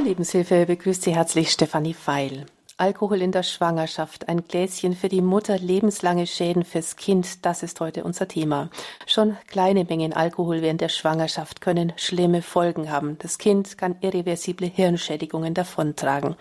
[0.00, 2.46] Lebenshilfe begrüßt Sie herzlich Stefanie Feil.
[2.78, 7.78] Alkohol in der Schwangerschaft, ein Gläschen für die Mutter, lebenslange Schäden fürs Kind, das ist
[7.80, 8.70] heute unser Thema.
[9.06, 13.18] Schon kleine Mengen Alkohol während der Schwangerschaft können schlimme Folgen haben.
[13.18, 16.36] Das Kind kann irreversible Hirnschädigungen davontragen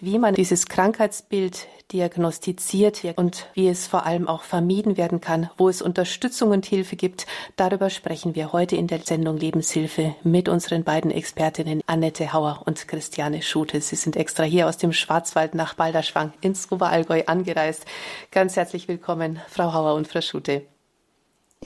[0.00, 5.68] wie man dieses Krankheitsbild diagnostiziert und wie es vor allem auch vermieden werden kann, wo
[5.68, 7.26] es Unterstützung und Hilfe gibt.
[7.56, 12.86] Darüber sprechen wir heute in der Sendung Lebenshilfe mit unseren beiden Expertinnen Annette Hauer und
[12.88, 13.80] Christiane Schute.
[13.80, 17.84] Sie sind extra hier aus dem Schwarzwald nach Balderschwang ins Oberallgäu angereist.
[18.30, 20.62] Ganz herzlich willkommen, Frau Hauer und Frau Schute.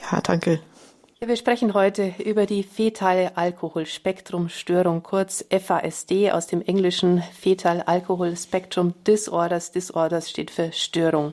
[0.01, 0.61] Ja, danke.
[1.27, 8.93] Wir sprechen heute über die fetale Alkoholspektrumstörung, kurz FASD aus dem englischen Fetal Alcohol Spectrum
[9.07, 9.73] Disorders.
[9.73, 11.33] Disorders steht für Störung.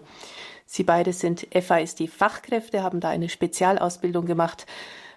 [0.65, 4.65] Sie beide sind FASD-Fachkräfte, haben da eine Spezialausbildung gemacht.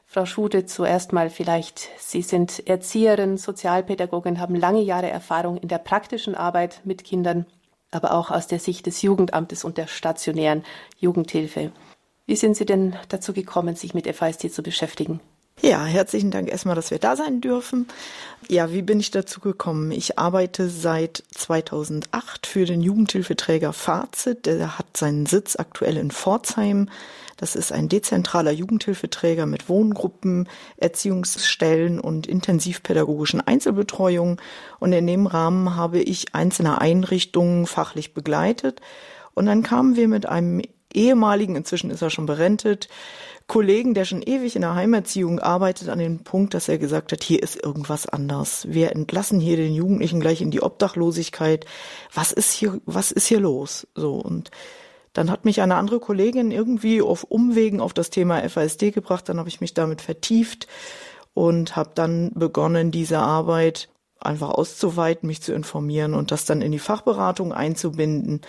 [0.06, 1.90] Frau Schute, zuerst mal vielleicht.
[1.98, 7.46] Sie sind Erzieherin, Sozialpädagogin, haben lange Jahre Erfahrung in der praktischen Arbeit mit Kindern,
[7.92, 10.64] aber auch aus der Sicht des Jugendamtes und der stationären
[10.98, 11.70] Jugendhilfe.
[12.26, 15.20] Wie sind Sie denn dazu gekommen, sich mit FAST zu beschäftigen?
[15.60, 17.86] Ja, herzlichen Dank erstmal, dass wir da sein dürfen.
[18.48, 19.92] Ja, wie bin ich dazu gekommen?
[19.92, 24.46] Ich arbeite seit 2008 für den Jugendhilfeträger Fazit.
[24.46, 26.88] Der hat seinen Sitz aktuell in Pforzheim.
[27.36, 34.40] Das ist ein dezentraler Jugendhilfeträger mit Wohngruppen, Erziehungsstellen und intensivpädagogischen Einzelbetreuung.
[34.80, 38.80] Und in dem Rahmen habe ich einzelne Einrichtungen fachlich begleitet.
[39.34, 40.62] Und dann kamen wir mit einem
[40.94, 42.88] ehemaligen, inzwischen ist er schon berentet,
[43.46, 47.22] Kollegen, der schon ewig in der Heimerziehung arbeitet, an den Punkt, dass er gesagt hat,
[47.22, 48.66] hier ist irgendwas anders.
[48.70, 51.66] Wir entlassen hier den Jugendlichen gleich in die Obdachlosigkeit.
[52.12, 53.86] Was ist hier, was ist hier los?
[53.94, 54.50] So und
[55.12, 59.28] dann hat mich eine andere Kollegin irgendwie auf Umwegen auf das Thema FASD gebracht.
[59.28, 60.66] Dann habe ich mich damit vertieft
[61.34, 66.72] und habe dann begonnen, diese Arbeit einfach auszuweiten, mich zu informieren und das dann in
[66.72, 68.40] die Fachberatung einzubinden.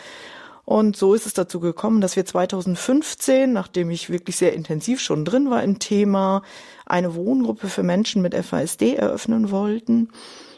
[0.65, 5.23] Und so ist es dazu gekommen, dass wir 2015, nachdem ich wirklich sehr intensiv schon
[5.23, 6.41] drin war im Thema,
[6.85, 10.09] eine Wohngruppe für Menschen mit FASD eröffnen wollten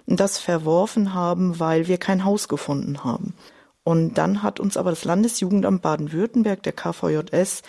[0.05, 3.33] und das verworfen haben, weil wir kein Haus gefunden haben.
[3.83, 7.63] Und dann hat uns aber das Landesjugendamt Baden-Württemberg, der KVJS,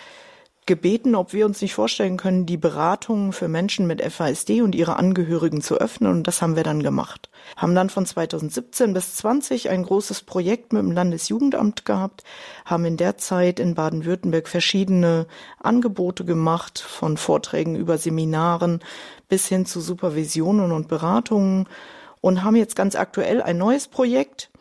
[0.69, 4.97] gebeten, ob wir uns nicht vorstellen können, die Beratungen für Menschen mit FASD und ihre
[4.97, 6.11] Angehörigen zu öffnen.
[6.11, 7.31] Und das haben wir dann gemacht.
[7.57, 12.23] Haben dann von 2017 bis 20 ein großes Projekt mit dem Landesjugendamt gehabt,
[12.65, 15.25] haben in der Zeit in Baden-Württemberg verschiedene
[15.59, 18.81] Angebote gemacht, von Vorträgen über Seminaren
[19.27, 21.65] bis hin zu Supervisionen und Beratungen
[22.21, 24.51] und haben jetzt ganz aktuell ein neues Projekt,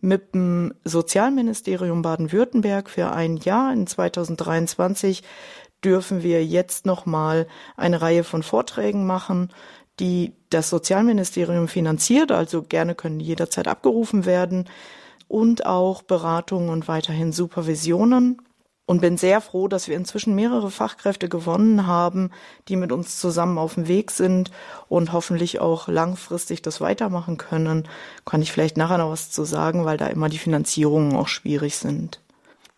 [0.00, 3.72] mit dem Sozialministerium Baden-Württemberg für ein Jahr.
[3.72, 5.22] In 2023
[5.84, 9.52] dürfen wir jetzt noch mal eine Reihe von Vorträgen machen,
[10.00, 14.68] die das Sozialministerium finanziert, also gerne können jederzeit abgerufen werden.
[15.26, 18.40] Und auch Beratungen und weiterhin Supervisionen
[18.88, 22.30] und bin sehr froh, dass wir inzwischen mehrere Fachkräfte gewonnen haben,
[22.68, 24.50] die mit uns zusammen auf dem Weg sind
[24.88, 27.86] und hoffentlich auch langfristig das weitermachen können.
[28.24, 31.76] Kann ich vielleicht nachher noch was zu sagen, weil da immer die Finanzierungen auch schwierig
[31.76, 32.18] sind.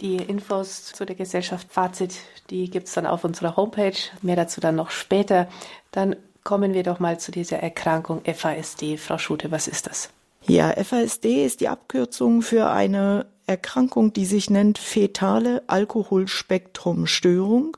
[0.00, 2.16] Die Infos zu der Gesellschaft Fazit,
[2.50, 3.94] die gibt's dann auf unserer Homepage.
[4.20, 5.46] Mehr dazu dann noch später.
[5.92, 8.96] Dann kommen wir doch mal zu dieser Erkrankung FASD.
[8.96, 10.10] Frau Schute, was ist das?
[10.46, 17.76] Ja, FASD ist die Abkürzung für eine Erkrankung, die sich nennt fetale Alkoholspektrumstörung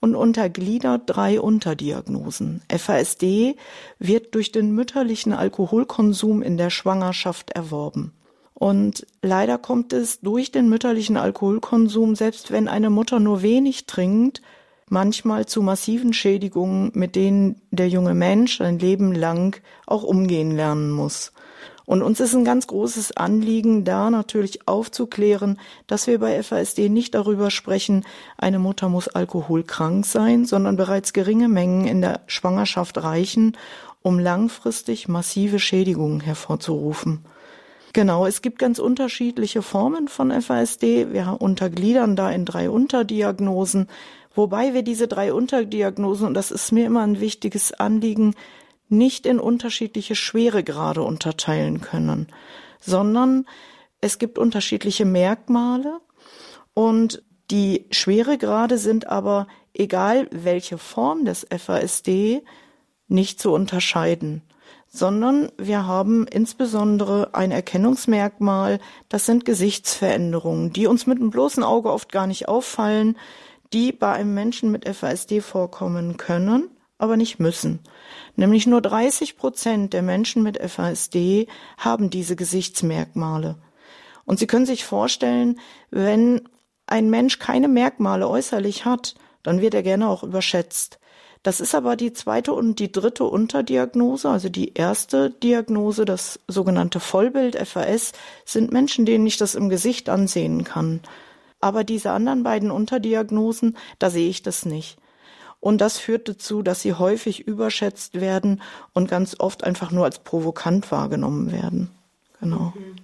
[0.00, 2.60] und untergliedert drei Unterdiagnosen.
[2.68, 3.54] FASD
[4.00, 8.12] wird durch den mütterlichen Alkoholkonsum in der Schwangerschaft erworben.
[8.54, 14.42] Und leider kommt es durch den mütterlichen Alkoholkonsum, selbst wenn eine Mutter nur wenig trinkt,
[14.88, 20.90] manchmal zu massiven Schädigungen, mit denen der junge Mensch ein Leben lang auch umgehen lernen
[20.90, 21.32] muss.
[21.84, 27.14] Und uns ist ein ganz großes Anliegen, da natürlich aufzuklären, dass wir bei FASD nicht
[27.14, 28.04] darüber sprechen,
[28.38, 33.56] eine Mutter muss alkoholkrank sein, sondern bereits geringe Mengen in der Schwangerschaft reichen,
[34.02, 37.24] um langfristig massive Schädigungen hervorzurufen.
[37.92, 41.12] Genau, es gibt ganz unterschiedliche Formen von FASD.
[41.12, 43.88] Wir untergliedern da in drei Unterdiagnosen,
[44.34, 48.34] wobei wir diese drei Unterdiagnosen, und das ist mir immer ein wichtiges Anliegen,
[48.92, 52.28] nicht in unterschiedliche Schweregrade unterteilen können,
[52.78, 53.46] sondern
[54.00, 56.00] es gibt unterschiedliche Merkmale
[56.74, 62.42] und die Schweregrade sind aber, egal welche Form des FASD,
[63.08, 64.42] nicht zu unterscheiden,
[64.88, 68.78] sondern wir haben insbesondere ein Erkennungsmerkmal,
[69.08, 73.18] das sind Gesichtsveränderungen, die uns mit dem bloßen Auge oft gar nicht auffallen,
[73.72, 76.70] die bei einem Menschen mit FASD vorkommen können
[77.02, 77.80] aber nicht müssen.
[78.36, 81.46] Nämlich nur 30 Prozent der Menschen mit FASD
[81.76, 83.56] haben diese Gesichtsmerkmale.
[84.24, 85.58] Und Sie können sich vorstellen,
[85.90, 86.48] wenn
[86.86, 90.98] ein Mensch keine Merkmale äußerlich hat, dann wird er gerne auch überschätzt.
[91.42, 94.28] Das ist aber die zweite und die dritte Unterdiagnose.
[94.28, 98.12] Also die erste Diagnose, das sogenannte Vollbild FAS,
[98.44, 101.00] sind Menschen, denen ich das im Gesicht ansehen kann.
[101.60, 104.98] Aber diese anderen beiden Unterdiagnosen, da sehe ich das nicht.
[105.62, 108.60] Und das führt dazu, dass sie häufig überschätzt werden
[108.94, 111.88] und ganz oft einfach nur als provokant wahrgenommen werden.
[112.40, 112.72] Genau.
[112.74, 112.96] Mhm.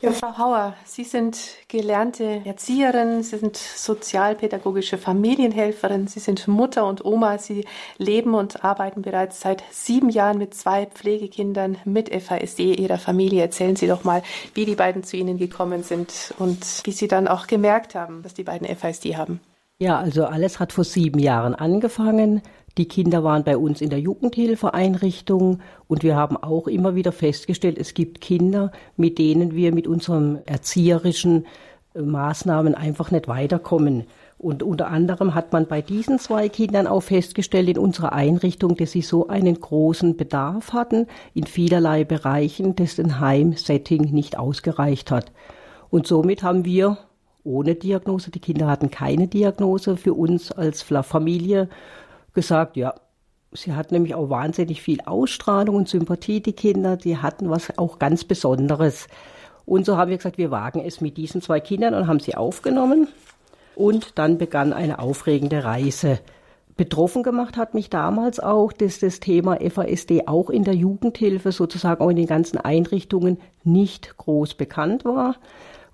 [0.00, 1.36] Ja, Frau Hauer, Sie sind
[1.66, 7.66] gelernte Erzieherin, Sie sind sozialpädagogische Familienhelferin, Sie sind Mutter und Oma, Sie
[7.98, 13.42] leben und arbeiten bereits seit sieben Jahren mit zwei Pflegekindern mit FASD Ihrer Familie.
[13.42, 14.22] Erzählen Sie doch mal,
[14.54, 18.32] wie die beiden zu Ihnen gekommen sind und wie Sie dann auch gemerkt haben, dass
[18.32, 19.40] die beiden FASD haben.
[19.80, 22.42] Ja, also alles hat vor sieben Jahren angefangen.
[22.78, 27.78] Die Kinder waren bei uns in der Jugendhilfeeinrichtung und wir haben auch immer wieder festgestellt,
[27.78, 31.46] es gibt Kinder, mit denen wir mit unseren erzieherischen
[31.94, 34.08] äh, Maßnahmen einfach nicht weiterkommen.
[34.36, 38.90] Und unter anderem hat man bei diesen zwei Kindern auch festgestellt in unserer Einrichtung, dass
[38.90, 45.30] sie so einen großen Bedarf hatten in vielerlei Bereichen, dass ein Heimsetting nicht ausgereicht hat.
[45.88, 46.98] Und somit haben wir
[47.48, 51.68] ohne Diagnose, die Kinder hatten keine Diagnose für uns als Familie
[52.34, 52.94] gesagt, ja,
[53.52, 57.98] sie hatten nämlich auch wahnsinnig viel Ausstrahlung und Sympathie, die Kinder, die hatten was auch
[57.98, 59.08] ganz Besonderes.
[59.64, 62.34] Und so haben wir gesagt, wir wagen es mit diesen zwei Kindern und haben sie
[62.34, 63.08] aufgenommen.
[63.74, 66.20] Und dann begann eine aufregende Reise.
[66.76, 72.02] Betroffen gemacht hat mich damals auch, dass das Thema FASD auch in der Jugendhilfe, sozusagen
[72.04, 75.36] auch in den ganzen Einrichtungen, nicht groß bekannt war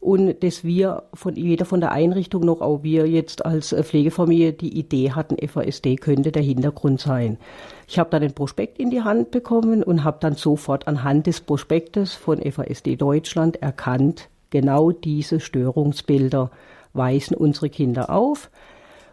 [0.05, 4.53] und dass wir von jeder von der Einrichtung noch auch wir jetzt als äh, Pflegefamilie
[4.53, 7.39] die Idee hatten, FASD könnte der Hintergrund sein.
[7.89, 11.41] Ich habe dann ein Prospekt in die Hand bekommen und habe dann sofort anhand des
[11.41, 16.51] Prospektes von FASD Deutschland erkannt, genau diese Störungsbilder
[16.93, 18.51] weisen unsere Kinder auf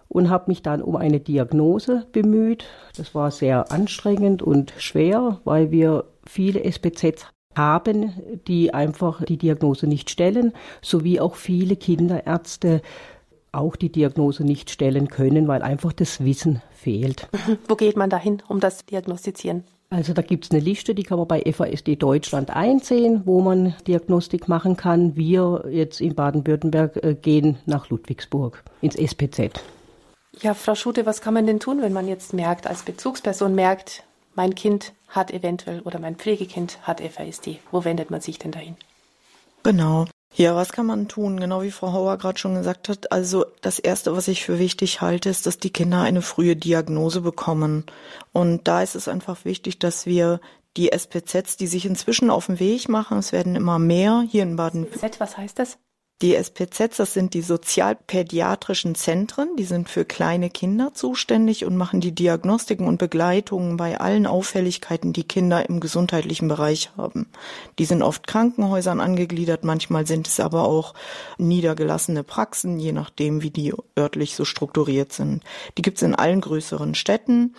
[0.09, 2.65] und habe mich dann um eine Diagnose bemüht.
[2.97, 8.13] Das war sehr anstrengend und schwer, weil wir viele SPZs haben,
[8.47, 12.81] die einfach die Diagnose nicht stellen, sowie auch viele Kinderärzte
[13.51, 17.27] auch die Diagnose nicht stellen können, weil einfach das Wissen fehlt.
[17.67, 19.63] Wo geht man dahin, um das diagnostizieren?
[19.89, 23.75] Also da gibt es eine Liste, die kann man bei FASD Deutschland einsehen, wo man
[23.87, 25.17] Diagnostik machen kann.
[25.17, 29.61] Wir jetzt in Baden-Württemberg äh, gehen nach Ludwigsburg ins SPZ.
[30.39, 34.03] Ja, Frau Schute, was kann man denn tun, wenn man jetzt merkt, als Bezugsperson merkt,
[34.35, 37.59] mein Kind hat eventuell oder mein Pflegekind hat FASD.
[37.71, 38.75] Wo wendet man sich denn dahin?
[39.63, 40.05] Genau.
[40.33, 41.39] Ja, was kann man tun?
[41.39, 43.11] Genau wie Frau Hauer gerade schon gesagt hat.
[43.11, 47.21] Also das Erste, was ich für wichtig halte, ist, dass die Kinder eine frühe Diagnose
[47.21, 47.85] bekommen.
[48.31, 50.39] Und da ist es einfach wichtig, dass wir
[50.77, 54.55] die SPZs, die sich inzwischen auf den Weg machen, es werden immer mehr hier in
[54.55, 54.87] Baden.
[54.89, 55.77] SPZ, was heißt das?
[56.21, 61.99] Die SPZs, das sind die sozialpädiatrischen Zentren, die sind für kleine Kinder zuständig und machen
[61.99, 67.25] die Diagnostiken und Begleitungen bei allen Auffälligkeiten, die Kinder im gesundheitlichen Bereich haben.
[67.79, 70.93] Die sind oft Krankenhäusern angegliedert, manchmal sind es aber auch
[71.39, 75.43] niedergelassene Praxen, je nachdem, wie die örtlich so strukturiert sind.
[75.79, 77.55] Die gibt's in allen größeren Städten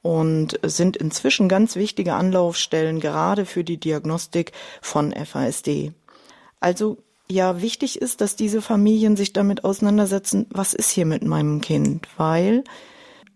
[0.00, 5.92] und sind inzwischen ganz wichtige Anlaufstellen gerade für die Diagnostik von FASD.
[6.58, 6.96] Also
[7.30, 12.06] ja wichtig ist, dass diese Familien sich damit auseinandersetzen, was ist hier mit meinem Kind,
[12.16, 12.64] weil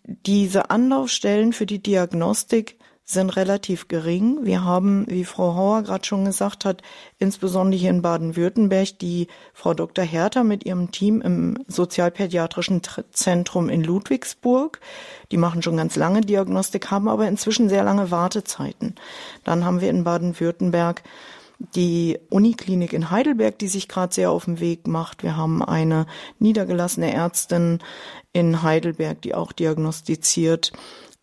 [0.04, 4.38] diese Anlaufstellen für die Diagnostik sind relativ gering.
[4.42, 6.82] Wir haben, wie Frau Hauer gerade schon gesagt hat,
[7.18, 10.04] insbesondere hier in Baden-Württemberg die Frau Dr.
[10.04, 12.80] Hertha mit ihrem Team im Sozialpädiatrischen
[13.10, 14.80] Zentrum in Ludwigsburg.
[15.30, 18.94] Die machen schon ganz lange Diagnostik, haben aber inzwischen sehr lange Wartezeiten.
[19.44, 21.02] Dann haben wir in Baden-Württemberg
[21.74, 25.22] die Uniklinik in Heidelberg, die sich gerade sehr auf den Weg macht.
[25.22, 26.06] Wir haben eine
[26.38, 27.78] niedergelassene Ärztin
[28.32, 30.72] in Heidelberg, die auch diagnostiziert,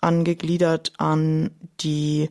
[0.01, 2.29] angegliedert an die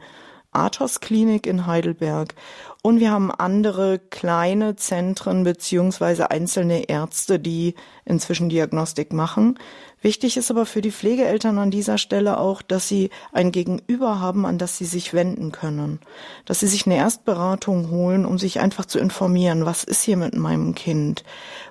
[0.51, 2.35] Athos Klinik in Heidelberg.
[2.83, 7.75] Und wir haben andere kleine Zentren beziehungsweise einzelne Ärzte, die
[8.05, 9.59] inzwischen Diagnostik machen.
[10.01, 14.47] Wichtig ist aber für die Pflegeeltern an dieser Stelle auch, dass sie ein Gegenüber haben,
[14.47, 15.99] an das sie sich wenden können.
[16.45, 20.37] Dass sie sich eine Erstberatung holen, um sich einfach zu informieren, was ist hier mit
[20.37, 21.25] meinem Kind.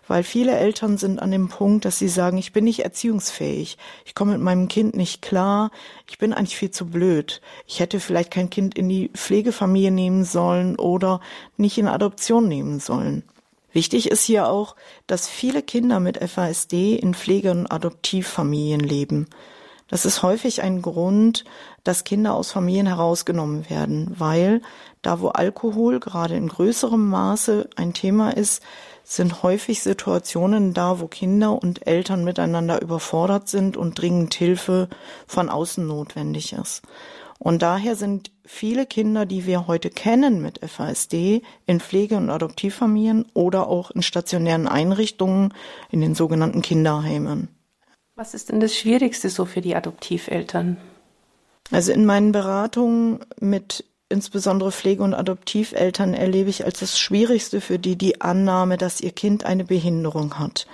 [0.08, 4.14] Weil viele Eltern sind an dem Punkt, dass sie sagen, ich bin nicht erziehungsfähig, ich
[4.14, 5.72] komme mit meinem Kind nicht klar,
[6.10, 7.40] ich bin eigentlich viel zu blöd.
[7.66, 11.22] Ich hätte vielleicht kein Kind in die Pflegefamilie nehmen sollen oder
[11.56, 13.24] nicht in Adoption nehmen sollen.
[13.78, 19.28] Wichtig ist hier auch, dass viele Kinder mit FASD in Pflege- und Adoptivfamilien leben.
[19.88, 21.46] Das ist häufig ein Grund,
[21.84, 24.64] dass Kinder aus Familien herausgenommen werden, weil
[25.04, 28.64] da, wo Alkohol gerade in größerem Maße ein Thema ist,
[29.04, 34.90] sind häufig Situationen da, wo Kinder und Eltern miteinander überfordert sind und dringend Hilfe
[35.28, 36.82] von außen notwendig ist.
[37.40, 43.26] Und daher sind viele Kinder, die wir heute kennen mit FASD, in Pflege- und Adoptivfamilien
[43.34, 45.54] oder auch in stationären Einrichtungen,
[45.92, 47.50] in den sogenannten Kinderheimen.
[48.16, 50.78] Was ist denn das Schwierigste so für die Adoptiveltern?
[51.72, 57.78] Also in meinen Beratungen mit insbesondere Pflege- und Adoptiveltern erlebe ich als das Schwierigste für
[57.78, 60.66] die die Annahme, dass ihr Kind eine Behinderung hat.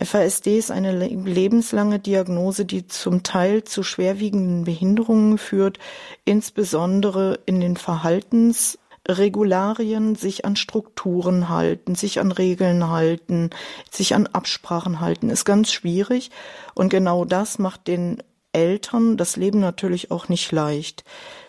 [0.00, 5.78] FASD ist eine lebenslange Diagnose, die zum Teil zu schwerwiegenden Behinderungen führt,
[6.24, 13.50] insbesondere in den Verhaltensregularien, sich an Strukturen halten, sich an Regeln halten,
[13.90, 16.30] sich an Absprachen halten, ist ganz schwierig.
[16.74, 18.22] Und genau das macht den
[18.52, 21.04] Eltern das Leben natürlich auch nicht leicht.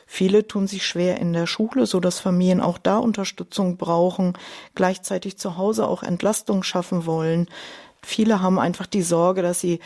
[0.06, 4.34] Viele tun sich schwer in der Schule, so dass Familien auch da Unterstützung brauchen,
[4.76, 7.48] gleichzeitig zu Hause auch Entlastung schaffen wollen.
[8.04, 9.80] Viele haben einfach die Sorge, dass sie,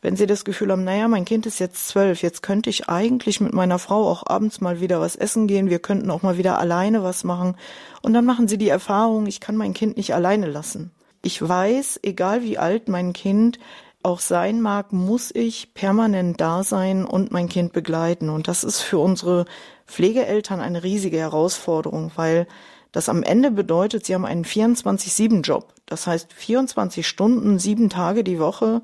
[0.00, 3.40] wenn sie das Gefühl haben, naja, mein Kind ist jetzt zwölf, jetzt könnte ich eigentlich
[3.40, 6.58] mit meiner Frau auch abends mal wieder was essen gehen, wir könnten auch mal wieder
[6.58, 7.56] alleine was machen.
[8.02, 10.92] Und dann machen sie die Erfahrung, ich kann mein Kind nicht alleine lassen.
[11.22, 13.58] Ich weiß, egal wie alt mein Kind
[14.02, 18.28] auch sein mag, muss ich permanent da sein und mein Kind begleiten.
[18.28, 19.46] Und das ist für unsere
[19.86, 22.46] Pflegeeltern eine riesige Herausforderung, weil
[22.94, 25.74] das am Ende bedeutet, sie haben einen 24-7-Job.
[25.84, 28.82] Das heißt 24 Stunden, sieben Tage die Woche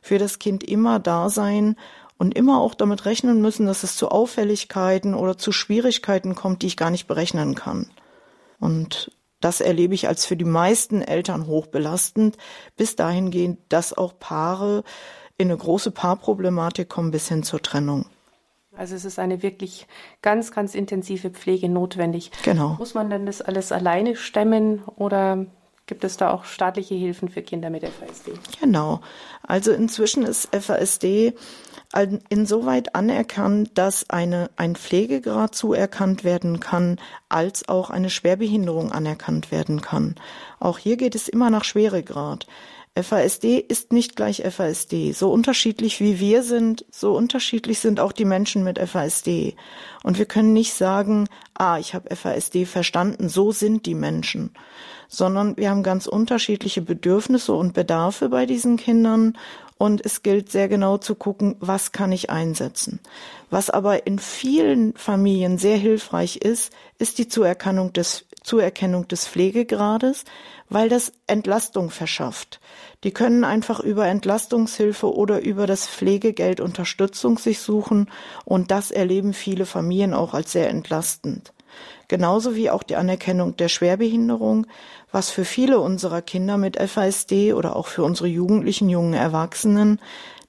[0.00, 1.76] für das Kind immer da sein
[2.18, 6.66] und immer auch damit rechnen müssen, dass es zu Auffälligkeiten oder zu Schwierigkeiten kommt, die
[6.66, 7.88] ich gar nicht berechnen kann.
[8.58, 12.38] Und das erlebe ich als für die meisten Eltern hochbelastend,
[12.76, 14.82] bis dahingehend, dass auch Paare
[15.38, 18.06] in eine große Paarproblematik kommen bis hin zur Trennung.
[18.82, 19.86] Also es ist eine wirklich
[20.22, 22.32] ganz, ganz intensive Pflege notwendig.
[22.42, 22.74] Genau.
[22.80, 25.46] Muss man denn das alles alleine stemmen oder
[25.86, 28.32] gibt es da auch staatliche Hilfen für Kinder mit FASD?
[28.60, 29.00] Genau.
[29.46, 31.32] Also inzwischen ist FASD
[32.28, 36.98] insoweit anerkannt, dass eine, ein Pflegegrad zuerkannt werden kann,
[37.28, 40.16] als auch eine Schwerbehinderung anerkannt werden kann.
[40.58, 42.48] Auch hier geht es immer nach Schweregrad.
[42.94, 45.12] FASD ist nicht gleich FASD.
[45.12, 49.56] So unterschiedlich wie wir sind, so unterschiedlich sind auch die Menschen mit FASD.
[50.02, 54.50] Und wir können nicht sagen, ah, ich habe FASD verstanden, so sind die Menschen,
[55.08, 59.38] sondern wir haben ganz unterschiedliche Bedürfnisse und Bedarfe bei diesen Kindern
[59.78, 63.00] und es gilt sehr genau zu gucken, was kann ich einsetzen.
[63.50, 70.24] Was aber in vielen Familien sehr hilfreich ist, ist die Zuerkennung des, Zuerkennung des Pflegegrades,
[70.68, 72.60] weil das Entlastung verschafft.
[73.04, 78.10] Die können einfach über Entlastungshilfe oder über das Pflegegeld Unterstützung sich suchen
[78.44, 81.52] und das erleben viele Familien auch als sehr entlastend.
[82.12, 84.66] Genauso wie auch die Anerkennung der Schwerbehinderung,
[85.12, 89.98] was für viele unserer Kinder mit FASD oder auch für unsere jugendlichen jungen Erwachsenen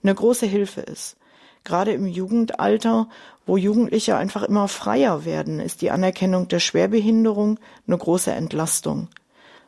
[0.04, 1.16] eine große Hilfe ist.
[1.64, 3.08] Gerade im Jugendalter,
[3.46, 9.08] wo Jugendliche einfach immer freier werden, ist die Anerkennung der Schwerbehinderung eine große Entlastung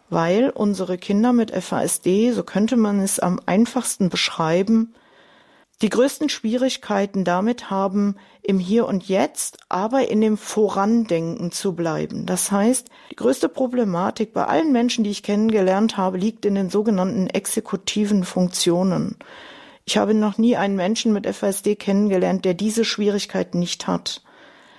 [0.09, 4.93] weil unsere Kinder mit FASD, so könnte man es am einfachsten beschreiben,
[5.81, 12.25] die größten Schwierigkeiten damit haben, im Hier und Jetzt, aber in dem Vorandenken zu bleiben.
[12.25, 16.69] Das heißt, die größte Problematik bei allen Menschen, die ich kennengelernt habe, liegt in den
[16.69, 19.17] sogenannten exekutiven Funktionen.
[19.85, 24.23] Ich habe noch nie einen Menschen mit FASD kennengelernt, der diese Schwierigkeiten nicht hat.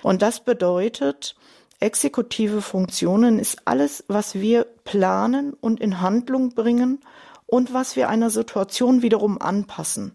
[0.01, 1.35] Und das bedeutet,
[1.79, 7.01] Exekutive Funktionen ist alles, was wir planen und in Handlung bringen
[7.45, 10.13] und was wir einer Situation wiederum anpassen.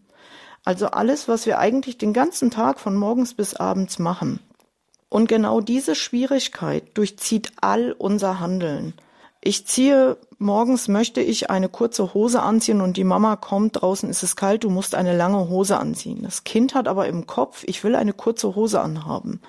[0.64, 4.40] Also alles, was wir eigentlich den ganzen Tag von morgens bis abends machen.
[5.09, 8.95] Und genau diese Schwierigkeit durchzieht all unser Handeln.
[9.45, 14.23] Ich ziehe, morgens möchte ich eine kurze Hose anziehen und die Mama kommt, draußen ist
[14.23, 16.23] es kalt, du musst eine lange Hose anziehen.
[16.23, 19.40] Das Kind hat aber im Kopf, ich will eine kurze Hose anhaben.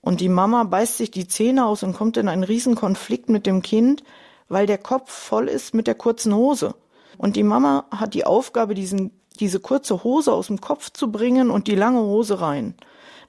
[0.00, 3.46] Und die Mama beißt sich die Zähne aus und kommt in einen riesen Konflikt mit
[3.46, 4.04] dem Kind,
[4.48, 6.74] weil der Kopf voll ist mit der kurzen Hose.
[7.18, 9.10] Und die Mama hat die Aufgabe, diesen,
[9.40, 12.74] diese kurze Hose aus dem Kopf zu bringen und die lange Hose rein.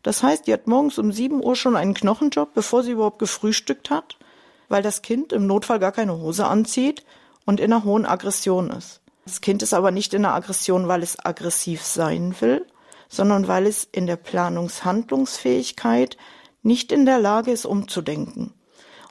[0.04, 3.90] Das heißt, die hat morgens um sieben Uhr schon einen Knochenjob, bevor sie überhaupt gefrühstückt
[3.90, 4.18] hat,
[4.68, 7.06] weil das Kind im Notfall gar keine Hose anzieht
[7.46, 9.02] und in einer hohen Aggression ist.
[9.26, 12.66] Das Kind ist aber nicht in einer Aggression, weil es aggressiv sein will,
[13.08, 16.18] sondern weil es in der Planungshandlungsfähigkeit
[16.62, 18.54] nicht in der Lage ist, umzudenken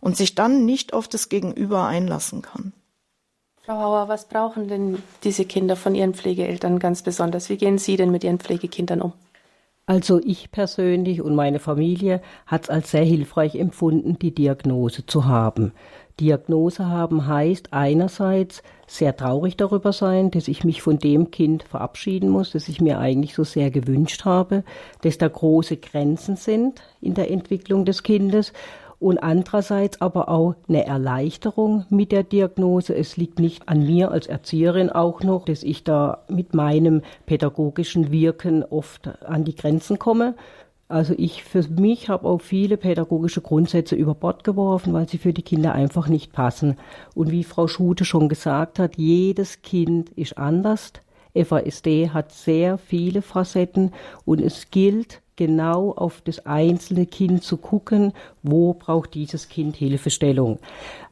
[0.00, 2.74] und sich dann nicht auf das Gegenüber einlassen kann.
[3.64, 7.48] Frau Hauer, was brauchen denn diese Kinder von ihren Pflegeeltern ganz besonders?
[7.48, 9.12] Wie gehen Sie denn mit Ihren Pflegekindern um?
[9.86, 15.26] Also ich persönlich und meine Familie hat es als sehr hilfreich empfunden, die Diagnose zu
[15.26, 15.72] haben.
[16.18, 22.30] Diagnose haben heißt einerseits sehr traurig darüber sein, dass ich mich von dem Kind verabschieden
[22.30, 24.64] muss, das ich mir eigentlich so sehr gewünscht habe,
[25.02, 28.52] dass da große Grenzen sind in der Entwicklung des Kindes
[29.02, 32.94] und andererseits aber auch eine Erleichterung mit der Diagnose.
[32.94, 38.12] Es liegt nicht an mir als Erzieherin auch noch, dass ich da mit meinem pädagogischen
[38.12, 40.34] Wirken oft an die Grenzen komme.
[40.88, 45.32] Also ich für mich habe auch viele pädagogische Grundsätze über Bord geworfen, weil sie für
[45.32, 46.76] die Kinder einfach nicht passen.
[47.14, 50.92] Und wie Frau Schute schon gesagt hat, jedes Kind ist anders.
[51.34, 53.92] FASD hat sehr viele Facetten
[54.24, 58.12] und es gilt, genau auf das einzelne Kind zu gucken,
[58.42, 60.58] wo braucht dieses Kind Hilfestellung.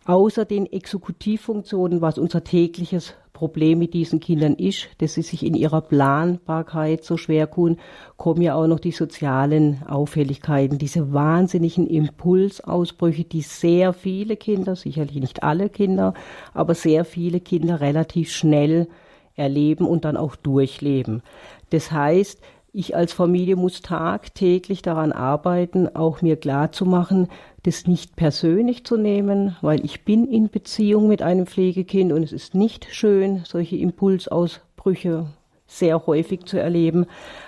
[0.04, 5.54] Außer den Exekutivfunktionen, was unser tägliches Problem mit diesen Kindern ist, dass sie sich in
[5.54, 7.78] ihrer Planbarkeit so schwer tun,
[8.18, 15.16] kommen ja auch noch die sozialen Auffälligkeiten, diese wahnsinnigen Impulsausbrüche, die sehr viele Kinder, sicherlich
[15.16, 16.12] nicht alle Kinder,
[16.52, 18.88] aber sehr viele Kinder relativ schnell
[19.36, 21.22] erleben und dann auch durchleben.
[21.70, 27.28] Das heißt, ich als Familie muss tagtäglich daran arbeiten, auch mir klar zu machen,
[27.64, 32.32] das nicht persönlich zu nehmen, weil ich bin in Beziehung mit einem Pflegekind und es
[32.32, 35.26] ist nicht schön, solche Impulsausbrüche
[35.66, 37.06] sehr häufig zu erleben,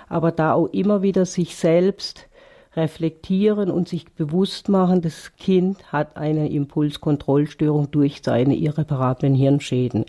[0.08, 2.28] aber da auch immer wieder sich selbst
[2.74, 10.06] reflektieren und sich bewusst machen, das Kind hat eine Impulskontrollstörung durch seine irreparablen Hirnschäden.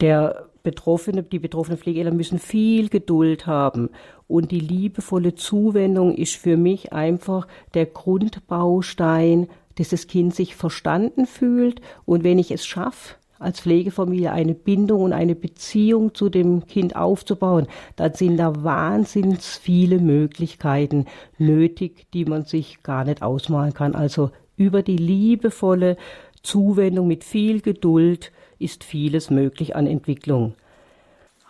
[0.00, 3.90] Der Betroffene, die betroffenen Pflegeeltern müssen viel Geduld haben.
[4.32, 11.26] Und die liebevolle Zuwendung ist für mich einfach der Grundbaustein, dass das Kind sich verstanden
[11.26, 11.82] fühlt.
[12.06, 16.96] Und wenn ich es schaffe, als Pflegefamilie eine Bindung und eine Beziehung zu dem Kind
[16.96, 21.04] aufzubauen, dann sind da wahnsinnig viele Möglichkeiten
[21.36, 23.94] nötig, die man sich gar nicht ausmalen kann.
[23.94, 25.98] Also über die liebevolle
[26.42, 30.54] Zuwendung mit viel Geduld ist vieles möglich an Entwicklung.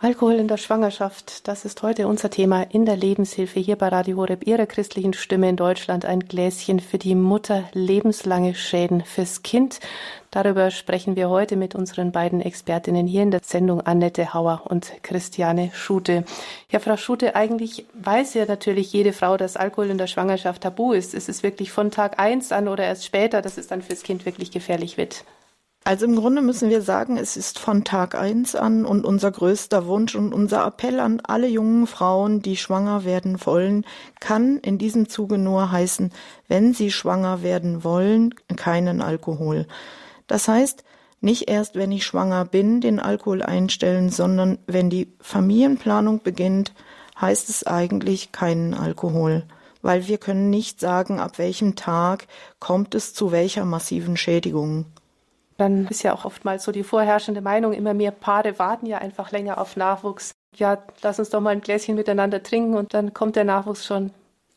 [0.03, 4.17] Alkohol in der Schwangerschaft, das ist heute unser Thema in der Lebenshilfe hier bei Radio
[4.17, 6.03] Horeb, Ihrer christlichen Stimme in Deutschland.
[6.03, 9.79] Ein Gläschen für die Mutter, lebenslange Schäden fürs Kind.
[10.29, 14.91] Darüber sprechen wir heute mit unseren beiden Expertinnen hier in der Sendung Annette Hauer und
[15.03, 16.25] Christiane Schute.
[16.69, 20.91] Ja, Frau Schute, eigentlich weiß ja natürlich jede Frau, dass Alkohol in der Schwangerschaft tabu
[20.91, 21.13] ist.
[21.13, 24.25] Ist es wirklich von Tag eins an oder erst später, dass es dann fürs Kind
[24.25, 25.23] wirklich gefährlich wird?
[25.85, 29.85] Also im Grunde müssen wir sagen, es ist von Tag eins an und unser größter
[29.85, 33.85] Wunsch und unser Appell an alle jungen Frauen, die schwanger werden wollen,
[34.21, 36.13] kann in diesem Zuge nur heißen,
[36.47, 39.67] wenn sie schwanger werden wollen, keinen Alkohol.
[40.27, 40.85] Das heißt,
[41.19, 46.73] nicht erst, wenn ich schwanger bin, den Alkohol einstellen, sondern wenn die Familienplanung beginnt,
[47.19, 49.43] heißt es eigentlich keinen Alkohol
[49.83, 52.27] weil wir können nicht sagen, ab welchem Tag
[52.59, 54.85] kommt es zu welcher massiven Schädigung.
[55.57, 59.31] Dann ist ja auch oftmals so die vorherrschende Meinung, immer mehr Paare warten ja einfach
[59.31, 60.31] länger auf Nachwuchs.
[60.55, 64.11] Ja, lass uns doch mal ein Gläschen miteinander trinken und dann kommt der Nachwuchs schon.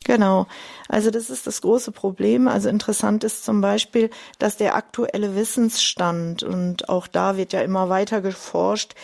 [0.04, 0.46] Genau.
[0.88, 2.46] Also das ist das große Problem.
[2.46, 7.88] Also interessant ist zum Beispiel, dass der aktuelle Wissensstand, und auch da wird ja immer
[7.88, 8.94] weiter geforscht,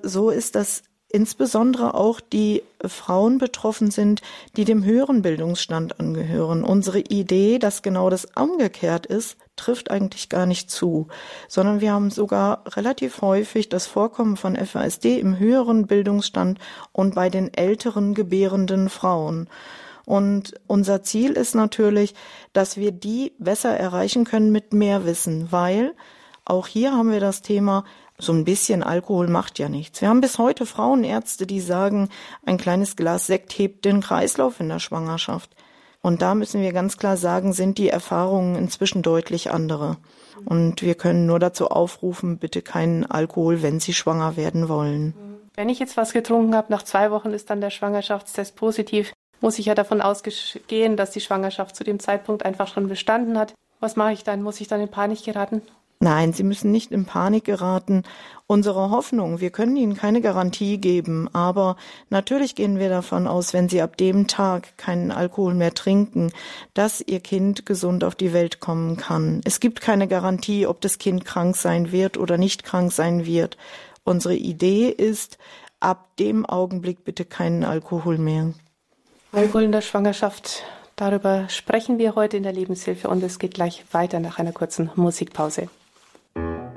[0.00, 4.20] so ist, dass insbesondere auch die Frauen betroffen sind,
[4.56, 6.64] die dem höheren Bildungsstand angehören.
[6.64, 11.08] Unsere Idee, dass genau das umgekehrt ist, trifft eigentlich gar nicht zu,
[11.48, 16.58] sondern wir haben sogar relativ häufig das Vorkommen von FASD im höheren Bildungsstand
[16.92, 19.48] und bei den älteren gebärenden Frauen.
[20.04, 22.14] Und unser Ziel ist natürlich,
[22.52, 25.94] dass wir die besser erreichen können mit mehr Wissen, weil
[26.44, 27.84] auch hier haben wir das Thema,
[28.20, 30.00] so ein bisschen Alkohol macht ja nichts.
[30.00, 32.08] Wir haben bis heute Frauenärzte, die sagen,
[32.44, 35.54] ein kleines Glas Sekt hebt den Kreislauf in der Schwangerschaft.
[36.00, 39.96] Und da müssen wir ganz klar sagen, sind die Erfahrungen inzwischen deutlich andere.
[40.44, 45.14] Und wir können nur dazu aufrufen, bitte keinen Alkohol, wenn Sie schwanger werden wollen.
[45.54, 49.58] Wenn ich jetzt was getrunken habe, nach zwei Wochen ist dann der Schwangerschaftstest positiv, muss
[49.58, 53.54] ich ja davon ausgehen, dass die Schwangerschaft zu dem Zeitpunkt einfach schon bestanden hat.
[53.80, 54.42] Was mache ich dann?
[54.42, 55.62] Muss ich dann in Panik geraten?
[56.00, 58.04] Nein, Sie müssen nicht in Panik geraten.
[58.46, 61.76] Unsere Hoffnung, wir können Ihnen keine Garantie geben, aber
[62.08, 66.30] natürlich gehen wir davon aus, wenn Sie ab dem Tag keinen Alkohol mehr trinken,
[66.72, 69.40] dass Ihr Kind gesund auf die Welt kommen kann.
[69.44, 73.56] Es gibt keine Garantie, ob das Kind krank sein wird oder nicht krank sein wird.
[74.04, 75.36] Unsere Idee ist,
[75.80, 78.54] ab dem Augenblick bitte keinen Alkohol mehr.
[79.32, 80.62] Alkohol in der Schwangerschaft.
[80.94, 84.90] Darüber sprechen wir heute in der Lebenshilfe und es geht gleich weiter nach einer kurzen
[84.94, 85.68] Musikpause.
[86.34, 86.67] Thank you.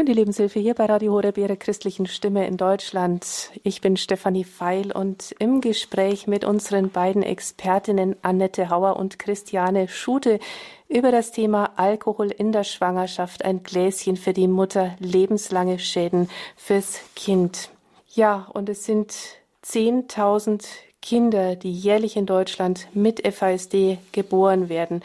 [0.00, 3.50] Schön, die Lebenshilfe hier bei Radio Horeb, Ihrer christlichen Stimme in Deutschland.
[3.64, 9.88] Ich bin Stefanie Feil und im Gespräch mit unseren beiden Expertinnen Annette Hauer und Christiane
[9.88, 10.40] Schute
[10.88, 17.00] über das Thema Alkohol in der Schwangerschaft, ein Gläschen für die Mutter, lebenslange Schäden fürs
[17.14, 17.68] Kind.
[18.08, 19.12] Ja, und es sind
[19.66, 20.64] 10.000
[21.02, 25.02] Kinder, die jährlich in Deutschland mit FASD geboren werden.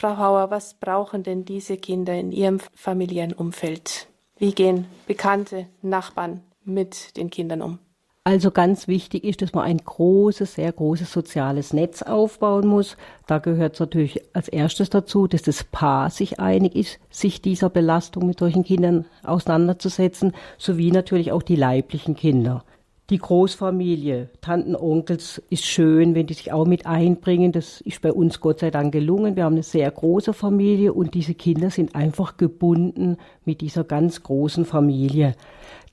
[0.00, 4.06] Frau Hauer, was brauchen denn diese Kinder in ihrem familiären Umfeld?
[4.36, 7.78] Wie gehen Bekannte, Nachbarn mit den Kindern um?
[8.22, 12.96] Also ganz wichtig ist, dass man ein großes, sehr großes soziales Netz aufbauen muss.
[13.26, 17.68] Da gehört es natürlich als erstes dazu, dass das Paar sich einig ist, sich dieser
[17.68, 22.64] Belastung mit solchen Kindern auseinanderzusetzen, sowie natürlich auch die leiblichen Kinder.
[23.10, 27.52] Die Großfamilie, Tanten, Onkels ist schön, wenn die sich auch mit einbringen.
[27.52, 29.34] Das ist bei uns Gott sei Dank gelungen.
[29.34, 33.16] Wir haben eine sehr große Familie und diese Kinder sind einfach gebunden
[33.46, 35.36] mit dieser ganz großen Familie.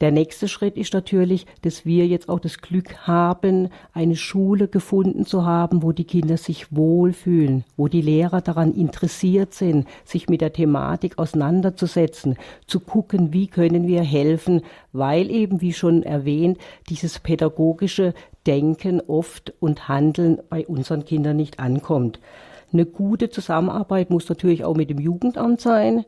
[0.02, 5.26] Der nächste Schritt ist natürlich, dass wir jetzt auch das Glück haben, eine Schule gefunden
[5.26, 10.42] zu haben, wo die Kinder sich wohlfühlen, wo die Lehrer daran interessiert sind, sich mit
[10.42, 12.36] der Thematik auseinanderzusetzen,
[12.68, 14.62] zu gucken, wie können wir helfen,
[14.92, 16.58] weil eben, wie schon erwähnt,
[16.90, 18.14] dieses pädagogische
[18.46, 22.20] Denken oft und Handeln bei unseren Kindern nicht ankommt.
[22.72, 26.06] Eine gute Zusammenarbeit muss natürlich auch mit dem Jugendamt sein,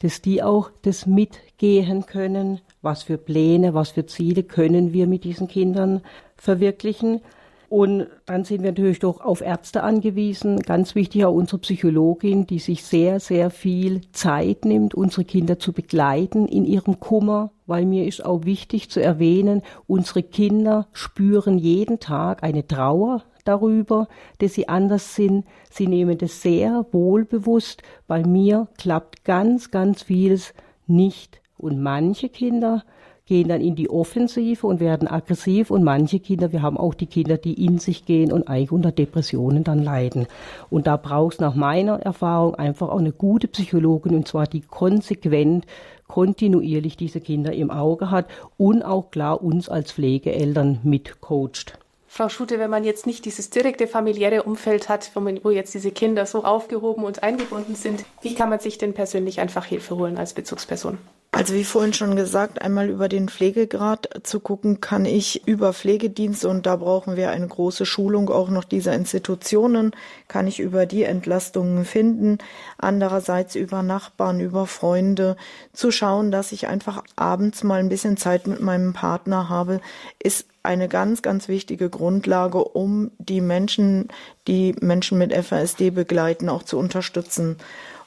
[0.00, 5.24] dass die auch das mitgehen können, was für Pläne, was für Ziele können wir mit
[5.24, 6.02] diesen Kindern
[6.36, 7.20] verwirklichen.
[7.68, 10.60] Und dann sind wir natürlich doch auf Ärzte angewiesen.
[10.60, 15.72] Ganz wichtig auch unsere Psychologin, die sich sehr, sehr viel Zeit nimmt, unsere Kinder zu
[15.72, 21.98] begleiten in ihrem Kummer, weil mir ist auch wichtig zu erwähnen, unsere Kinder spüren jeden
[21.98, 25.44] Tag eine Trauer darüber, dass sie anders sind.
[25.70, 27.82] Sie nehmen das sehr wohlbewusst.
[28.06, 30.54] Bei mir klappt ganz, ganz vieles
[30.86, 32.84] nicht und manche Kinder
[33.26, 37.06] gehen dann in die Offensive und werden aggressiv und manche Kinder, wir haben auch die
[37.06, 40.26] Kinder, die in sich gehen und eigentlich unter Depressionen dann leiden.
[40.68, 44.60] Und da braucht es nach meiner Erfahrung einfach auch eine gute Psychologin und zwar die
[44.60, 45.64] konsequent,
[46.06, 48.26] kontinuierlich diese Kinder im Auge hat
[48.58, 51.78] und auch klar uns als Pflegeeltern mitcoacht.
[52.06, 55.74] Frau Schute, wenn man jetzt nicht dieses direkte familiäre Umfeld hat, wo, man, wo, jetzt
[55.74, 59.96] diese Kinder so aufgehoben und eingebunden sind, wie kann man sich denn persönlich einfach Hilfe
[59.96, 60.98] holen als Bezugsperson?
[61.36, 66.48] Also wie vorhin schon gesagt, einmal über den Pflegegrad zu gucken, kann ich über Pflegedienste
[66.48, 69.90] und da brauchen wir eine große Schulung auch noch dieser Institutionen,
[70.28, 72.38] kann ich über die Entlastungen finden.
[72.78, 75.36] Andererseits über Nachbarn, über Freunde
[75.72, 79.80] zu schauen, dass ich einfach abends mal ein bisschen Zeit mit meinem Partner habe,
[80.22, 84.06] ist eine ganz, ganz wichtige Grundlage, um die Menschen,
[84.46, 87.56] die Menschen mit FASD begleiten, auch zu unterstützen.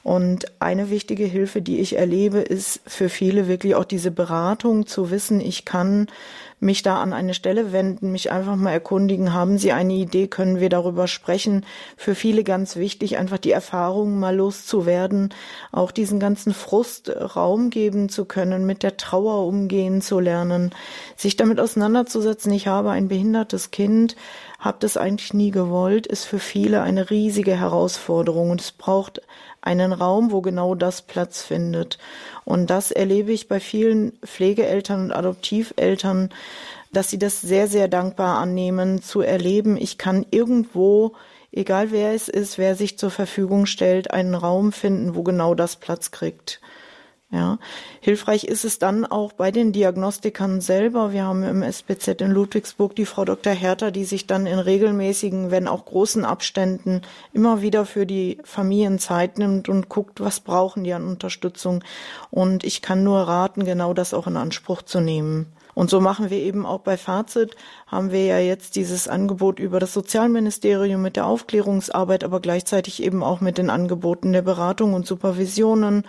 [0.02, 5.10] Und eine wichtige Hilfe, die ich erlebe, ist für viele wirklich auch diese Beratung zu
[5.10, 6.06] wissen, ich kann
[6.60, 10.58] mich da an eine Stelle wenden, mich einfach mal erkundigen, haben Sie eine Idee, können
[10.58, 11.64] wir darüber sprechen?
[11.96, 15.32] Für viele ganz wichtig, einfach die Erfahrungen mal loszuwerden,
[15.70, 20.74] auch diesen ganzen Frust Raum geben zu können, mit der Trauer umgehen zu lernen,
[21.16, 24.16] sich damit auseinanderzusetzen, ich habe ein behindertes Kind,
[24.58, 29.22] habe das eigentlich nie gewollt, ist für viele eine riesige Herausforderung und es braucht
[29.60, 31.98] einen Raum, wo genau das Platz findet.
[32.44, 36.30] Und das erlebe ich bei vielen Pflegeeltern und Adoptiveltern,
[36.92, 41.14] dass sie das sehr, sehr dankbar annehmen, zu erleben, ich kann irgendwo,
[41.52, 45.76] egal wer es ist, wer sich zur Verfügung stellt, einen Raum finden, wo genau das
[45.76, 46.60] Platz kriegt.
[47.30, 47.58] Ja,
[48.00, 51.12] hilfreich ist es dann auch bei den Diagnostikern selber.
[51.12, 53.52] Wir haben im SPZ in Ludwigsburg die Frau Dr.
[53.52, 57.02] Hertha, die sich dann in regelmäßigen, wenn auch großen Abständen
[57.34, 61.84] immer wieder für die Familien Zeit nimmt und guckt, was brauchen die an Unterstützung.
[62.30, 65.52] Und ich kann nur raten, genau das auch in Anspruch zu nehmen.
[65.78, 67.54] Und so machen wir eben auch bei Fazit,
[67.86, 73.22] haben wir ja jetzt dieses Angebot über das Sozialministerium mit der Aufklärungsarbeit, aber gleichzeitig eben
[73.22, 76.04] auch mit den Angeboten der Beratung und Supervisionen.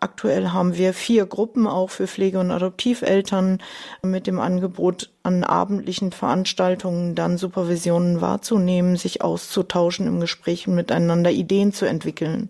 [0.00, 3.58] Aktuell haben wir vier Gruppen auch für Pflege- und Adoptiveltern
[4.02, 11.30] mit dem Angebot, an abendlichen Veranstaltungen dann Supervisionen wahrzunehmen, sich auszutauschen im Gespräch und miteinander
[11.30, 12.48] Ideen zu entwickeln.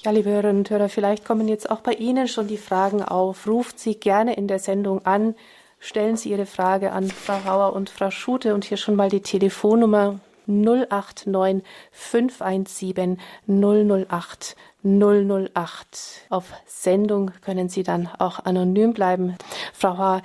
[0.00, 3.46] Ja, liebe Hörerinnen und Hörer, vielleicht kommen jetzt auch bei Ihnen schon die Fragen auf.
[3.46, 5.34] Ruft sie gerne in der Sendung an
[5.78, 9.22] stellen Sie Ihre Frage an Frau Hauer und Frau Schute und hier schon mal die
[9.22, 11.62] Telefonnummer 089
[11.92, 16.26] 517 008 008.
[16.30, 19.36] Auf Sendung können Sie dann auch anonym bleiben.
[19.72, 20.22] Frau Hauer,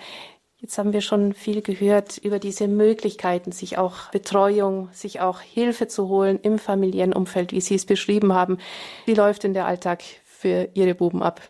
[0.64, 5.90] Jetzt haben wir schon viel gehört über diese Möglichkeiten, sich auch Betreuung, sich auch Hilfe
[5.90, 8.60] zu holen im familiären Umfeld, wie Sie es beschrieben haben.
[9.06, 11.42] Wie läuft denn der Alltag für Ihre Buben ab?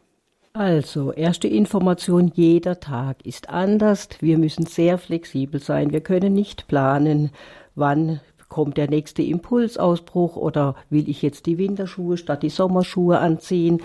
[0.55, 4.07] Also, erste Information, jeder Tag ist anders.
[4.19, 5.91] Wir müssen sehr flexibel sein.
[5.91, 7.31] Wir können nicht planen,
[7.73, 13.81] wann kommt der nächste Impulsausbruch oder will ich jetzt die Winterschuhe statt die Sommerschuhe anziehen.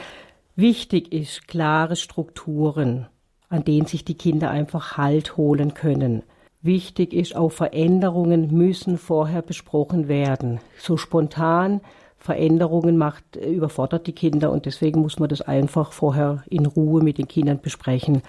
[0.57, 3.07] Wichtig ist klare Strukturen,
[3.48, 6.22] an denen sich die Kinder einfach Halt holen können.
[6.61, 10.61] Wichtig ist auch Veränderungen müssen vorher besprochen werden.
[10.76, 11.81] So spontan
[12.18, 17.02] Veränderungen macht, äh, überfordert die Kinder und deswegen muss man das einfach vorher in Ruhe
[17.02, 18.22] mit den Kindern besprechen.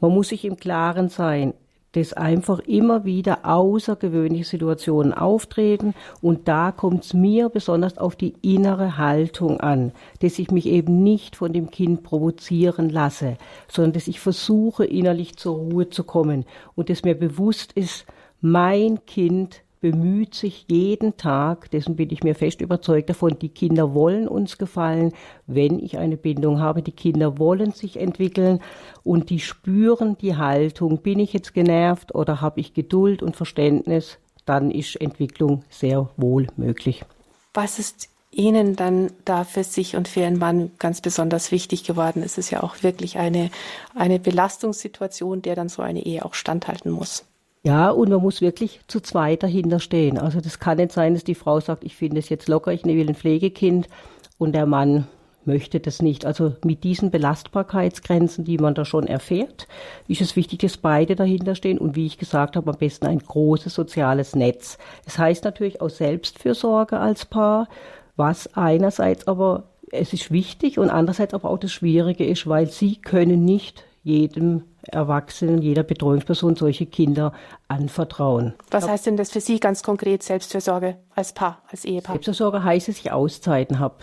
[0.00, 1.54] Man muss sich im Klaren sein,
[1.92, 8.34] dass einfach immer wieder außergewöhnliche Situationen auftreten und da kommt es mir besonders auf die
[8.42, 13.36] innere Haltung an, dass ich mich eben nicht von dem Kind provozieren lasse,
[13.68, 18.06] sondern dass ich versuche innerlich zur Ruhe zu kommen und dass mir bewusst ist,
[18.40, 23.92] mein Kind bemüht sich jeden Tag, dessen bin ich mir fest überzeugt davon, die Kinder
[23.94, 25.12] wollen uns gefallen,
[25.46, 28.60] wenn ich eine Bindung habe, die Kinder wollen sich entwickeln
[29.02, 34.18] und die spüren die Haltung, bin ich jetzt genervt oder habe ich Geduld und Verständnis,
[34.46, 37.04] dann ist Entwicklung sehr wohl möglich.
[37.52, 42.22] Was ist Ihnen dann da für sich und für Ihren Mann ganz besonders wichtig geworden?
[42.22, 43.50] Es ist ja auch wirklich eine,
[43.96, 47.24] eine Belastungssituation, der dann so eine Ehe auch standhalten muss.
[47.64, 50.18] Ja, und man muss wirklich zu zweit dahinter stehen.
[50.18, 52.84] Also das kann nicht sein, dass die Frau sagt, ich finde es jetzt locker, ich
[52.84, 53.88] will ein Pflegekind
[54.36, 55.06] und der Mann
[55.44, 56.26] möchte das nicht.
[56.26, 59.68] Also mit diesen Belastbarkeitsgrenzen, die man da schon erfährt,
[60.08, 63.20] ist es wichtig, dass beide dahinter stehen und wie ich gesagt habe, am besten ein
[63.20, 64.76] großes soziales Netz.
[65.06, 67.68] Es heißt natürlich auch Selbstfürsorge als Paar,
[68.16, 72.96] was einerseits aber es ist wichtig und andererseits aber auch das Schwierige ist, weil sie
[72.96, 77.32] können nicht jedem Erwachsenen, jeder Betreuungsperson solche Kinder
[77.68, 78.54] anvertrauen.
[78.70, 82.14] Was heißt denn das für Sie ganz konkret, Selbstfürsorge als Paar, als Ehepaar?
[82.14, 83.96] Selbstfürsorge heißt, dass ich Auszeiten habe.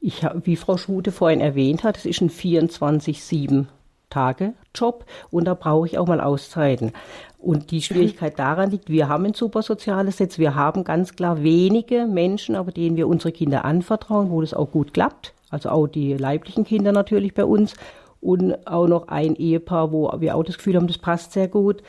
[0.00, 3.66] Ich wie Frau Schute vorhin erwähnt hat, es ist ein 24-7
[4.10, 6.92] Tage Job und da brauche ich auch mal Auszeiten.
[7.38, 11.42] Und die Schwierigkeit daran liegt, wir haben ein super soziales Netz, wir haben ganz klar
[11.42, 15.32] wenige Menschen, aber denen wir unsere Kinder anvertrauen, wo das auch gut klappt.
[15.50, 17.74] Also auch die leiblichen Kinder natürlich bei uns
[18.20, 21.82] und auch noch ein Ehepaar, wo wir auch das Gefühl haben, das passt sehr gut.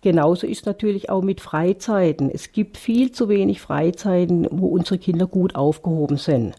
[0.00, 2.30] Genauso ist natürlich auch mit Freizeiten.
[2.32, 6.54] Es gibt viel zu wenig Freizeiten, wo unsere Kinder gut aufgehoben sind.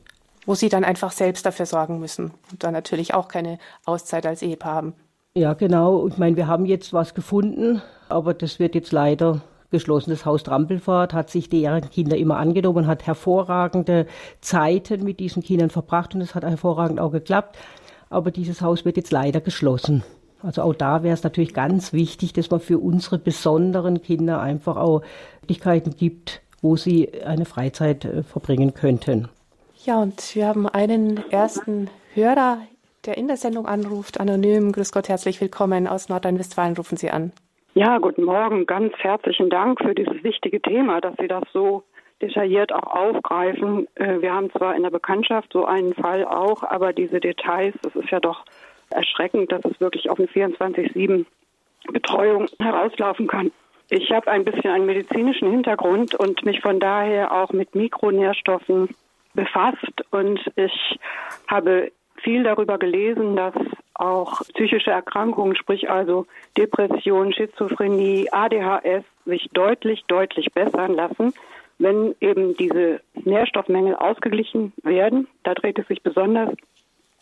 [0.45, 4.41] Wo sie dann einfach selbst dafür sorgen müssen und dann natürlich auch keine Auszeit als
[4.41, 4.93] Ehepaar haben.
[5.35, 6.07] Ja, genau.
[6.07, 9.41] Ich meine, wir haben jetzt was gefunden, aber das wird jetzt leider
[9.71, 10.09] geschlossen.
[10.09, 14.07] Das Haus Trampelfahrt hat sich deren Kinder immer angenommen, hat hervorragende
[14.41, 17.57] Zeiten mit diesen Kindern verbracht und es hat hervorragend auch geklappt
[18.09, 20.03] aber dieses Haus wird jetzt leider geschlossen.
[20.41, 24.77] Also auch da wäre es natürlich ganz wichtig, dass man für unsere besonderen Kinder einfach
[24.77, 25.03] auch
[25.41, 29.27] Möglichkeiten gibt, wo sie eine Freizeit äh, verbringen könnten.
[29.83, 32.59] Ja, und wir haben einen ersten Hörer,
[33.05, 34.71] der in der Sendung anruft, anonym.
[34.71, 35.87] Grüß Gott, herzlich willkommen.
[35.87, 37.31] Aus Nordrhein-Westfalen rufen Sie an.
[37.73, 38.65] Ja, guten Morgen.
[38.65, 41.83] Ganz herzlichen Dank für dieses wichtige Thema, dass Sie das so
[42.21, 43.87] detailliert auch aufgreifen.
[43.95, 47.95] Äh, wir haben zwar in der Bekanntschaft so einen Fall auch, aber diese Details, das
[47.95, 48.45] ist ja doch
[48.89, 51.25] erschreckend, dass es wirklich auf eine 24-7
[51.91, 53.51] Betreuung herauslaufen kann.
[53.89, 58.89] Ich habe ein bisschen einen medizinischen Hintergrund und mich von daher auch mit Mikronährstoffen
[59.33, 60.99] befasst und ich
[61.47, 63.55] habe viel darüber gelesen, dass
[63.93, 66.25] auch psychische Erkrankungen, sprich also
[66.57, 71.33] Depression, Schizophrenie, ADHS sich deutlich, deutlich bessern lassen,
[71.79, 75.27] wenn eben diese Nährstoffmängel ausgeglichen werden.
[75.43, 76.49] Da dreht es sich besonders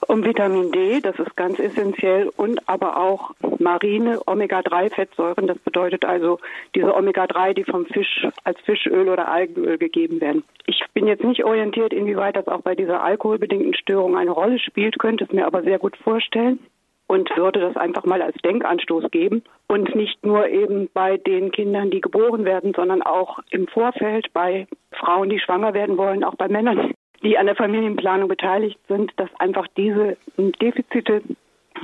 [0.07, 5.47] um Vitamin D, das ist ganz essentiell, und aber auch marine Omega-3-Fettsäuren.
[5.47, 6.39] Das bedeutet also
[6.75, 10.43] diese Omega-3, die vom Fisch als Fischöl oder Algenöl gegeben werden.
[10.65, 14.99] Ich bin jetzt nicht orientiert, inwieweit das auch bei dieser alkoholbedingten Störung eine Rolle spielt,
[14.99, 16.59] könnte es mir aber sehr gut vorstellen
[17.07, 21.89] und würde das einfach mal als Denkanstoß geben und nicht nur eben bei den Kindern,
[21.89, 26.47] die geboren werden, sondern auch im Vorfeld bei Frauen, die schwanger werden wollen, auch bei
[26.47, 26.93] Männern,
[27.23, 31.21] die an der Familienplanung beteiligt sind, dass einfach diese Defizite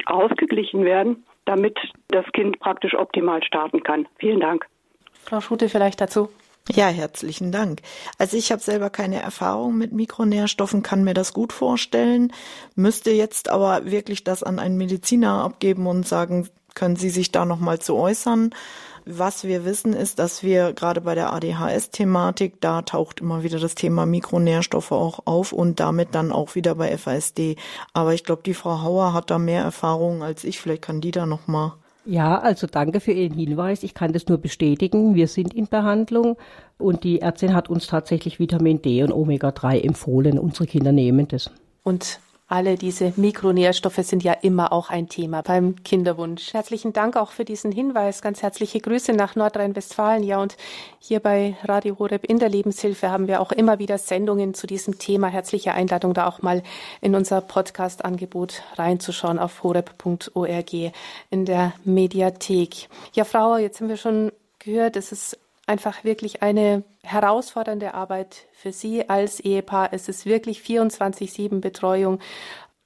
[0.06, 1.78] ausgeglichen werden, damit
[2.10, 4.08] das Kind praktisch optimal starten kann.
[4.18, 4.66] Vielen Dank.
[5.14, 6.30] Frau Schute vielleicht dazu.
[6.70, 7.82] Ja, herzlichen Dank.
[8.18, 12.32] Also ich habe selber keine Erfahrung mit Mikronährstoffen, kann mir das gut vorstellen,
[12.76, 17.44] müsste jetzt aber wirklich das an einen Mediziner abgeben und sagen, können Sie sich da
[17.44, 18.52] nochmal zu äußern?
[19.06, 23.76] Was wir wissen ist, dass wir gerade bei der ADHS-Thematik, da taucht immer wieder das
[23.76, 27.58] Thema Mikronährstoffe auch auf und damit dann auch wieder bei FASD.
[27.92, 30.62] Aber ich glaube, die Frau Hauer hat da mehr Erfahrung als ich.
[30.62, 31.74] Vielleicht kann die da nochmal
[32.06, 33.84] ja, also danke für Ihren Hinweis.
[33.84, 35.16] Ich kann das nur bestätigen.
[35.16, 36.38] Wir sind in Behandlung
[36.78, 40.38] und die Ärztin hat uns tatsächlich Vitamin D und Omega-3 empfohlen.
[40.38, 41.50] Unsere Kinder nehmen das.
[41.84, 46.54] Und alle diese Mikronährstoffe sind ja immer auch ein Thema beim Kinderwunsch.
[46.54, 48.22] Herzlichen Dank auch für diesen Hinweis.
[48.22, 50.24] Ganz herzliche Grüße nach Nordrhein-Westfalen.
[50.24, 50.58] Ja, und
[51.00, 55.00] hier bei Radio Horeb in der Lebenshilfe haben wir auch immer wieder Sendungen zu diesem
[55.00, 55.28] Thema.
[55.28, 56.64] Herzliche Einladung, da auch mal
[57.02, 60.74] in unser Podcast-Angebot reinzuschauen auf horeb.org
[61.30, 62.90] in der Mediathek.
[63.14, 68.72] Ja, Frau, jetzt haben wir schon gehört, es ist einfach wirklich eine herausfordernde Arbeit für
[68.72, 69.90] Sie als Ehepaar.
[69.92, 72.20] Es ist wirklich 24-7 Betreuung,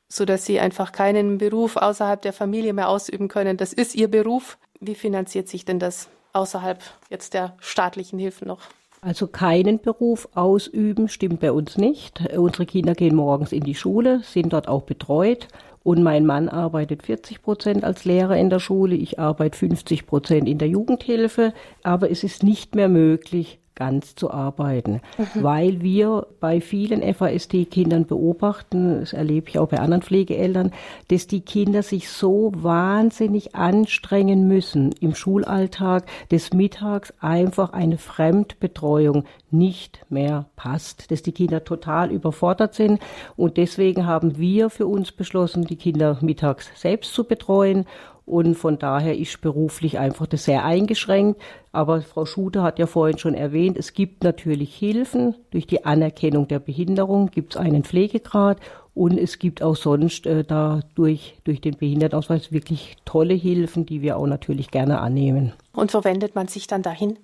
[0.07, 3.57] so dass Sie einfach keinen Beruf außerhalb der Familie mehr ausüben können.
[3.57, 4.57] Das ist Ihr Beruf.
[4.79, 8.61] Wie finanziert sich denn das außerhalb jetzt der staatlichen Hilfen noch?
[9.01, 12.21] Also keinen Beruf ausüben stimmt bei uns nicht.
[12.35, 15.47] Unsere Kinder gehen morgens in die Schule, sind dort auch betreut.
[15.87, 20.49] Und mein Mann arbeitet 40 Prozent als Lehrer in der Schule, ich arbeite 50 Prozent
[20.49, 21.53] in der Jugendhilfe.
[21.81, 25.43] Aber es ist nicht mehr möglich, ganz zu arbeiten, mhm.
[25.43, 30.71] weil wir bei vielen FASD-Kindern beobachten, das erlebe ich auch bei anderen Pflegeeltern,
[31.09, 39.25] dass die Kinder sich so wahnsinnig anstrengen müssen im Schulalltag, des Mittags einfach eine Fremdbetreuung
[39.51, 42.99] nicht mehr passt, dass die Kinder total überfordert sind
[43.35, 47.85] und deswegen haben wir für uns beschlossen, die Kinder mittags selbst zu betreuen
[48.27, 51.41] und von daher ist beruflich einfach das sehr eingeschränkt.
[51.71, 55.33] Aber Frau Schuter hat ja vorhin schon erwähnt, es gibt natürlich Hilfen.
[55.51, 58.59] Durch die Anerkennung der Behinderung gibt es einen Pflegegrad
[58.93, 64.17] und es gibt auch sonst äh, dadurch durch den Behindertenausweis wirklich tolle Hilfen, die wir
[64.17, 65.53] auch natürlich gerne annehmen.
[65.71, 67.17] Und wo wendet man sich dann dahin?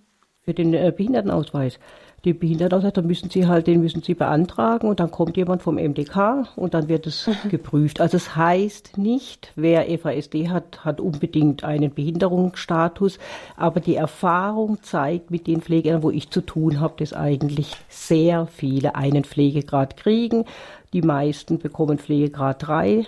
[0.46, 1.80] Für den äh, Behindertenausweis
[2.26, 5.76] die Behindertenausweis, dann müssen Sie halt, den müssen Sie beantragen und dann kommt jemand vom
[5.76, 7.34] MDK und dann wird es mhm.
[7.50, 8.00] geprüft.
[8.00, 13.20] Also es heißt nicht, wer FASD hat, hat unbedingt einen Behinderungsstatus,
[13.58, 18.46] aber die Erfahrung zeigt mit den Pflegern, wo ich zu tun habe, dass eigentlich sehr
[18.46, 20.46] viele einen Pflegegrad kriegen.
[20.94, 23.06] Die meisten bekommen Pflegegrad 3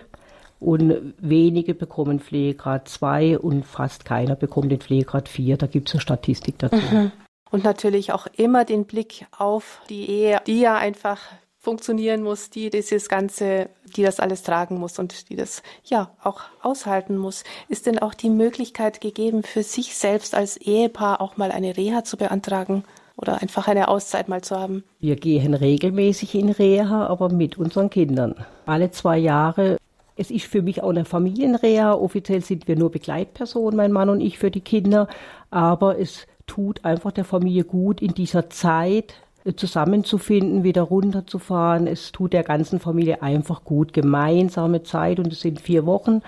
[0.60, 5.56] und wenige bekommen Pflegegrad 2 und fast keiner bekommt den Pflegegrad 4.
[5.56, 6.75] Da gibt es eine Statistik dazu.
[6.75, 7.12] Mhm
[7.51, 11.19] und natürlich auch immer den Blick auf die Ehe, die ja einfach
[11.65, 16.41] funktionieren muss, die dieses Ganze, die das alles tragen muss und die das ja auch
[16.62, 17.43] aushalten muss.
[17.69, 22.03] Ist denn auch die Möglichkeit gegeben, für sich selbst als Ehepaar auch mal eine Reha
[22.03, 22.84] zu beantragen?
[23.17, 24.84] Oder einfach eine Auszeit mal zu haben?
[24.99, 28.36] Wir gehen regelmäßig in Reha, aber mit unseren Kindern.
[28.65, 29.77] Alle zwei Jahre
[30.17, 31.93] es ist für mich auch eine Familienreha.
[31.93, 35.08] Offiziell sind wir nur Begleitpersonen, mein Mann und ich, für die Kinder.
[35.51, 41.88] Aber es tut einfach der Familie gut, in dieser Zeit äh, zusammenzufinden, wieder runterzufahren.
[41.88, 43.93] Es tut der ganzen Familie einfach gut.
[43.93, 46.21] Gemeinsame Zeit und es sind vier Wochen,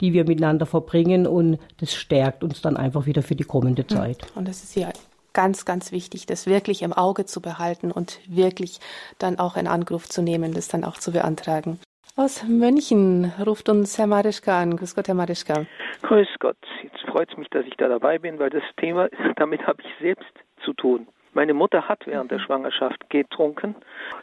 [0.00, 4.26] die wir miteinander verbringen und das stärkt uns dann einfach wieder für die kommende Zeit.
[4.34, 4.90] Und das ist ja
[5.32, 8.80] ganz, ganz wichtig, das wirklich im Auge zu behalten und wirklich
[9.18, 11.78] dann auch in Angriff zu nehmen, das dann auch zu beantragen.
[12.14, 14.76] Aus München ruft uns Herr Marischka an.
[14.76, 15.64] Grüß Gott, Herr Marischka.
[16.02, 16.58] Grüß Gott.
[16.82, 19.88] Jetzt freut es mich, dass ich da dabei bin, weil das Thema, damit habe ich
[19.98, 20.30] selbst
[20.62, 21.08] zu tun.
[21.32, 23.74] Meine Mutter hat während der Schwangerschaft getrunken.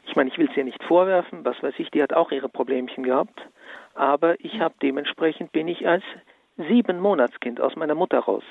[0.06, 2.48] Ich meine, ich will es ihr nicht vorwerfen, was weiß ich, die hat auch ihre
[2.48, 3.42] Problemchen gehabt.
[3.96, 6.04] Aber ich habe dementsprechend bin ich als
[6.58, 8.44] sieben Monatskind aus meiner Mutter raus.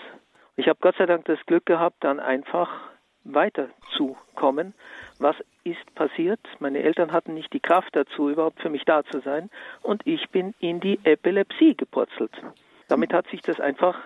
[0.56, 2.70] Ich habe Gott sei Dank das Glück gehabt, dann einfach
[3.22, 4.74] weiterzukommen.
[5.18, 6.40] Was ist passiert?
[6.60, 9.50] Meine Eltern hatten nicht die Kraft dazu, überhaupt für mich da zu sein.
[9.82, 12.32] Und ich bin in die Epilepsie gepurzelt.
[12.88, 13.98] Damit hat sich das einfach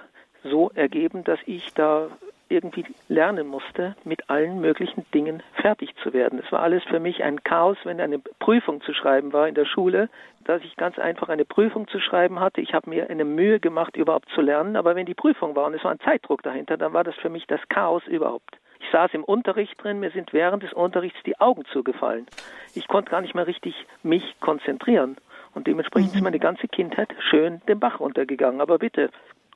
[0.43, 2.09] so ergeben, dass ich da
[2.49, 6.41] irgendwie lernen musste, mit allen möglichen Dingen fertig zu werden.
[6.45, 9.65] Es war alles für mich ein Chaos, wenn eine Prüfung zu schreiben war in der
[9.65, 10.11] Schule,
[10.45, 12.61] dass ich ganz einfach eine Prüfung zu schreiben hatte.
[12.61, 15.75] Ich habe mir eine Mühe gemacht, überhaupt zu lernen, aber wenn die Prüfung war und
[15.75, 18.59] es war ein Zeitdruck dahinter, dann war das für mich das Chaos überhaupt.
[18.83, 22.27] Ich saß im Unterricht drin, mir sind während des Unterrichts die Augen zugefallen.
[22.75, 25.17] Ich konnte gar nicht mehr richtig mich konzentrieren.
[25.55, 26.17] Und dementsprechend mhm.
[26.17, 28.61] ist meine ganze Kindheit schön den Bach runtergegangen.
[28.61, 29.11] Aber bitte,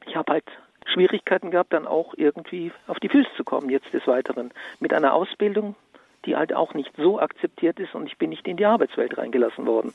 [0.06, 0.44] ich habe halt
[0.86, 4.52] Schwierigkeiten gehabt, dann auch irgendwie auf die Füße zu kommen, jetzt des Weiteren.
[4.78, 5.74] Mit einer Ausbildung,
[6.24, 9.66] die halt auch nicht so akzeptiert ist und ich bin nicht in die Arbeitswelt reingelassen
[9.66, 9.92] worden.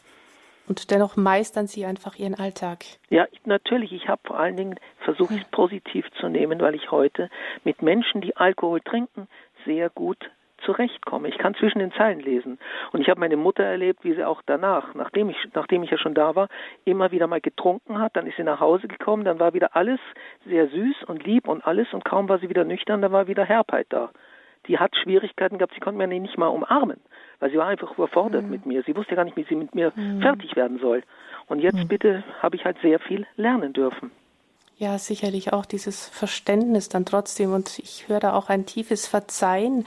[0.68, 2.86] Und dennoch meistern Sie einfach Ihren Alltag.
[3.09, 3.91] Ja, natürlich.
[3.91, 7.30] Ich habe vor allen Dingen versucht, es positiv zu nehmen, weil ich heute
[7.64, 9.28] mit Menschen, die Alkohol trinken,
[9.66, 10.30] sehr gut
[10.64, 11.28] zurechtkomme.
[11.28, 12.59] Ich kann zwischen den Zeilen lesen.
[12.91, 15.97] Und ich habe meine Mutter erlebt, wie sie auch danach, nachdem ich, nachdem ich ja
[15.97, 16.47] schon da war,
[16.86, 18.16] immer wieder mal getrunken hat.
[18.16, 19.99] Dann ist sie nach Hause gekommen, dann war wieder alles
[20.45, 21.91] sehr süß und lieb und alles.
[21.93, 24.12] Und kaum war sie wieder nüchtern, dann war wieder Herbheit da.
[24.68, 26.99] Die hat Schwierigkeiten gehabt, sie konnte mir nicht mal umarmen
[27.41, 28.51] weil sie war einfach überfordert mhm.
[28.51, 28.84] mit mir.
[28.84, 30.22] Sie wusste gar nicht, wie sie mit mir mhm.
[30.22, 31.03] fertig werden soll.
[31.47, 31.88] Und jetzt mhm.
[31.88, 34.12] bitte habe ich halt sehr viel lernen dürfen.
[34.78, 37.51] Ja, sicherlich auch dieses Verständnis dann trotzdem.
[37.51, 39.86] Und ich höre da auch ein tiefes Verzeihen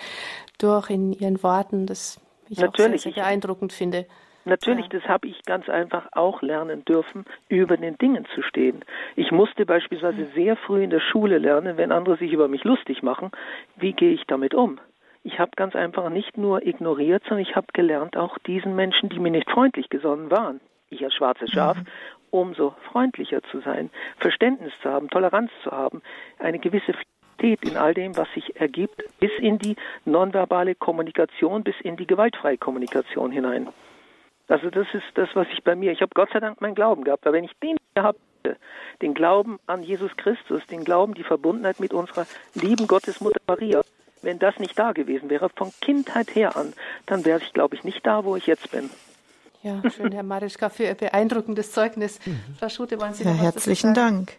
[0.59, 3.01] durch in Ihren Worten, das ich Natürlich.
[3.01, 4.05] auch sehr, sehr beeindruckend finde.
[4.45, 4.99] Natürlich, ja.
[4.99, 8.85] das habe ich ganz einfach auch lernen dürfen, über den Dingen zu stehen.
[9.17, 10.33] Ich musste beispielsweise mhm.
[10.35, 13.31] sehr früh in der Schule lernen, wenn andere sich über mich lustig machen,
[13.77, 14.79] wie gehe ich damit um?
[15.23, 19.19] Ich habe ganz einfach nicht nur ignoriert, sondern ich habe gelernt, auch diesen Menschen, die
[19.19, 21.87] mir nicht freundlich gesonnen waren, ich als schwarzes Schaf, mhm.
[22.31, 23.89] umso freundlicher zu sein,
[24.19, 26.03] Verständnis zu haben, Toleranz zu haben,
[26.39, 31.75] eine gewisse Flexibilität in all dem, was sich ergibt, bis in die nonverbale Kommunikation, bis
[31.81, 33.69] in die gewaltfreie Kommunikation hinein.
[34.49, 37.05] Also das ist das, was ich bei mir, ich habe Gott sei Dank meinen Glauben
[37.05, 38.59] gehabt, aber wenn ich den gehabt hätte,
[39.01, 43.83] den Glauben an Jesus Christus, den Glauben, die Verbundenheit mit unserer lieben Gottesmutter Maria,
[44.23, 46.73] wenn das nicht da gewesen wäre, von Kindheit her an,
[47.07, 48.91] dann wäre ich, glaube ich, nicht da, wo ich jetzt bin.
[49.65, 52.19] Ja, schön, Herr Marischka, für Ihr beeindruckendes Zeugnis.
[52.27, 52.39] Mhm.
[52.59, 54.35] Frau Schute, wollen Sie noch ja, was Herzlichen Dank.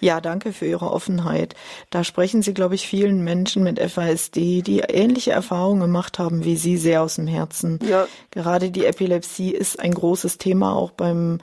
[0.00, 1.54] Ja, danke für Ihre Offenheit.
[1.90, 6.56] Da sprechen Sie, glaube ich, vielen Menschen mit FASD, die ähnliche Erfahrungen gemacht haben wie
[6.56, 7.78] Sie, sehr aus dem Herzen.
[7.86, 8.08] Ja.
[8.30, 11.40] Gerade die Epilepsie ist ein großes Thema auch beim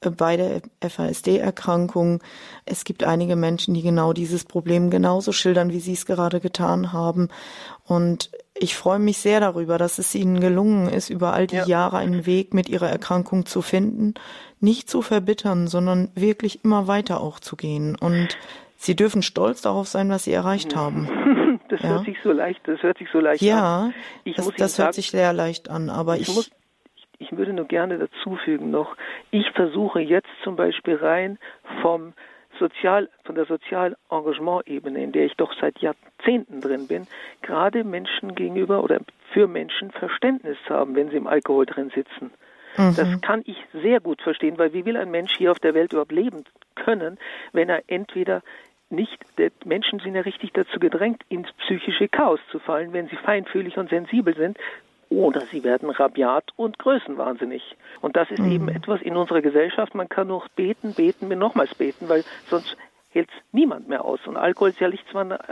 [0.00, 2.22] bei der FASD-Erkrankung.
[2.64, 6.92] Es gibt einige Menschen, die genau dieses Problem genauso schildern, wie Sie es gerade getan
[6.92, 7.28] haben.
[7.84, 8.30] Und
[8.60, 11.66] ich freue mich sehr darüber, dass es Ihnen gelungen ist, über all die ja.
[11.66, 14.14] Jahre einen Weg mit Ihrer Erkrankung zu finden,
[14.60, 17.96] nicht zu verbittern, sondern wirklich immer weiter auch zu gehen.
[17.98, 18.38] Und
[18.76, 21.08] Sie dürfen stolz darauf sein, was Sie erreicht haben.
[21.68, 21.90] Das ja?
[21.90, 23.94] hört sich so leicht, das hört sich so leicht ja, an.
[24.24, 26.50] Ja, das, das hört sich sehr leicht an, aber ich, ich
[27.20, 28.96] ich würde nur gerne dazu fügen noch,
[29.30, 31.38] ich versuche jetzt zum Beispiel rein
[31.82, 32.14] vom
[32.60, 37.08] Sozial, von der Sozialengagement-Ebene, in der ich doch seit Jahrzehnten drin bin,
[37.42, 39.00] gerade Menschen gegenüber oder
[39.32, 42.30] für Menschen Verständnis zu haben, wenn sie im Alkohol drin sitzen.
[42.76, 42.94] Mhm.
[42.96, 45.92] Das kann ich sehr gut verstehen, weil wie will ein Mensch hier auf der Welt
[45.92, 46.44] überhaupt leben
[46.76, 47.18] können,
[47.52, 48.42] wenn er entweder
[48.90, 49.18] nicht,
[49.64, 53.88] Menschen sind ja richtig dazu gedrängt, ins psychische Chaos zu fallen, wenn sie feinfühlig und
[53.88, 54.58] sensibel sind,
[55.10, 57.76] oder sie werden rabiat und größenwahnsinnig.
[58.00, 58.52] Und das ist mhm.
[58.52, 62.76] eben etwas in unserer Gesellschaft, man kann nur beten, beten, mir nochmals beten, weil sonst
[63.10, 64.20] hält es niemand mehr aus.
[64.26, 65.10] Und Alkohol ist ja nichts,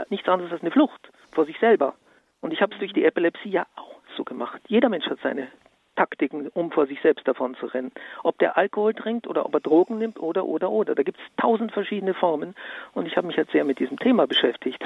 [0.09, 1.93] nichts anderes als eine Flucht vor sich selber.
[2.41, 4.61] Und ich habe es durch die Epilepsie ja auch so gemacht.
[4.67, 5.49] Jeder Mensch hat seine
[5.97, 7.91] Taktiken, um vor sich selbst davon zu rennen.
[8.23, 10.95] Ob der Alkohol trinkt oder ob er Drogen nimmt oder, oder, oder.
[10.95, 12.55] Da gibt es tausend verschiedene Formen.
[12.93, 14.81] Und ich habe mich jetzt sehr mit diesem Thema beschäftigt.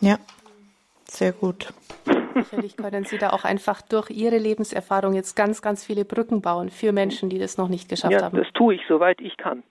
[0.00, 0.18] Ja,
[1.08, 1.72] sehr gut.
[2.34, 6.70] Sicherlich können Sie da auch einfach durch Ihre Lebenserfahrung jetzt ganz, ganz viele Brücken bauen
[6.70, 8.36] für Menschen, die das noch nicht geschafft ja, haben.
[8.36, 9.62] Das tue ich, soweit ich kann.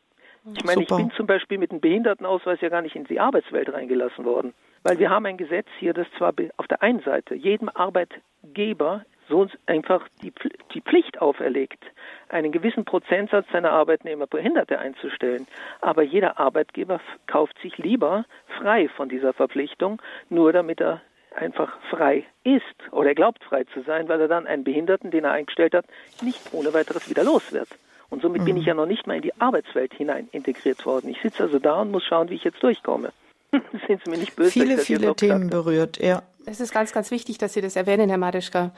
[0.55, 0.97] Ich meine, Super.
[0.97, 4.53] ich bin zum Beispiel mit dem Behindertenausweis ja gar nicht in die Arbeitswelt reingelassen worden.
[4.83, 9.47] Weil wir haben ein Gesetz hier, das zwar auf der einen Seite jedem Arbeitgeber so
[9.65, 10.33] einfach die,
[10.73, 11.81] die Pflicht auferlegt,
[12.27, 15.47] einen gewissen Prozentsatz seiner Arbeitnehmer Behinderte einzustellen.
[15.79, 18.25] Aber jeder Arbeitgeber kauft sich lieber
[18.59, 21.01] frei von dieser Verpflichtung, nur damit er
[21.35, 25.23] einfach frei ist oder er glaubt frei zu sein, weil er dann einen Behinderten, den
[25.23, 25.85] er eingestellt hat,
[26.21, 27.69] nicht ohne weiteres wieder los wird.
[28.09, 28.45] Und somit mhm.
[28.45, 31.09] bin ich ja noch nicht mal in die Arbeitswelt hinein integriert worden.
[31.09, 33.11] Ich sitze also da und muss schauen, wie ich jetzt durchkomme.
[33.87, 34.51] Sind Sie mir nicht böse?
[34.51, 36.21] Viele, viele Themen berührt, ja.
[36.45, 38.71] Es ist ganz, ganz wichtig, dass Sie das erwähnen, Herr Marischka.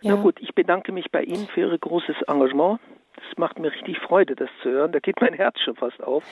[0.00, 0.14] Ja.
[0.14, 2.80] Na gut, ich bedanke mich bei Ihnen für Ihr großes Engagement.
[3.30, 4.92] Es macht mir richtig Freude, das zu hören.
[4.92, 6.24] Da geht mein Herz schon fast auf.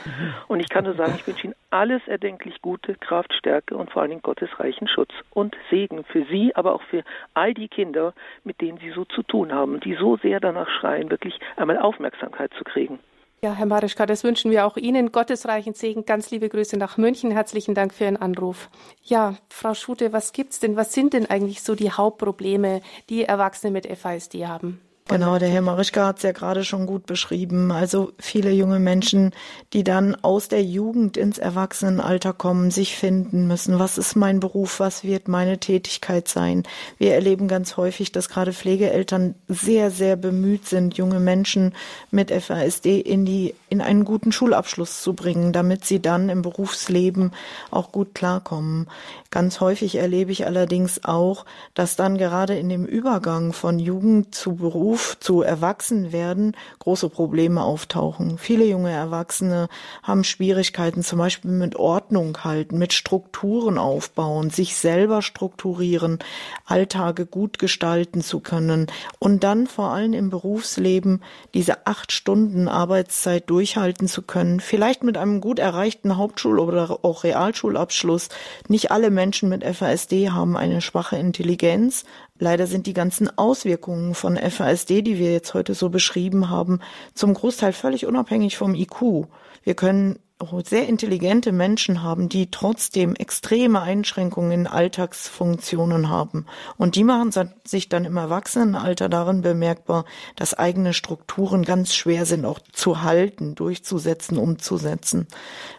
[0.48, 4.02] Und ich kann nur sagen, ich wünsche Ihnen alles erdenklich Gute, Kraft, Stärke und vor
[4.02, 8.14] allen Dingen Gottes reichen Schutz und Segen für Sie, aber auch für all die Kinder,
[8.44, 12.52] mit denen Sie so zu tun haben, die so sehr danach schreien, wirklich einmal Aufmerksamkeit
[12.54, 12.98] zu kriegen.
[13.42, 15.12] Ja, Herr Marischka, das wünschen wir auch Ihnen.
[15.12, 16.06] Gottesreichen Segen.
[16.06, 17.30] Ganz liebe Grüße nach München.
[17.30, 18.70] Herzlichen Dank für Ihren Anruf.
[19.02, 20.76] Ja, Frau Schute, was gibt's denn?
[20.76, 22.80] Was sind denn eigentlich so die Hauptprobleme,
[23.10, 24.80] die Erwachsene mit FASD haben?
[25.08, 27.70] Genau, der Herr Marischka hat es ja gerade schon gut beschrieben.
[27.70, 29.30] Also viele junge Menschen,
[29.72, 33.78] die dann aus der Jugend ins Erwachsenenalter kommen, sich finden müssen.
[33.78, 34.80] Was ist mein Beruf?
[34.80, 36.64] Was wird meine Tätigkeit sein?
[36.98, 41.76] Wir erleben ganz häufig, dass gerade Pflegeeltern sehr, sehr bemüht sind, junge Menschen
[42.10, 47.30] mit FASD in die, in einen guten Schulabschluss zu bringen, damit sie dann im Berufsleben
[47.70, 48.88] auch gut klarkommen.
[49.30, 51.44] Ganz häufig erlebe ich allerdings auch,
[51.74, 57.62] dass dann gerade in dem Übergang von Jugend zu Beruf Beruf zu Erwachsenwerden große Probleme
[57.62, 58.38] auftauchen.
[58.38, 59.68] Viele junge Erwachsene
[60.02, 66.20] haben Schwierigkeiten, zum Beispiel mit Ordnung halten, mit Strukturen aufbauen, sich selber strukturieren,
[66.64, 68.86] Alltage gut gestalten zu können
[69.18, 71.22] und dann vor allem im Berufsleben
[71.52, 77.22] diese acht Stunden Arbeitszeit durchhalten zu können, vielleicht mit einem gut erreichten Hauptschul- oder auch
[77.22, 78.30] Realschulabschluss.
[78.68, 82.06] Nicht alle Menschen mit FASD haben eine schwache Intelligenz,
[82.38, 86.80] Leider sind die ganzen Auswirkungen von FASD, die wir jetzt heute so beschrieben haben,
[87.14, 89.28] zum Großteil völlig unabhängig vom IQ.
[89.62, 90.18] Wir können
[90.64, 96.44] sehr intelligente Menschen haben, die trotzdem extreme Einschränkungen in Alltagsfunktionen haben.
[96.76, 97.32] Und die machen
[97.64, 100.04] sich dann im Erwachsenenalter darin bemerkbar,
[100.36, 105.26] dass eigene Strukturen ganz schwer sind, auch zu halten, durchzusetzen, umzusetzen.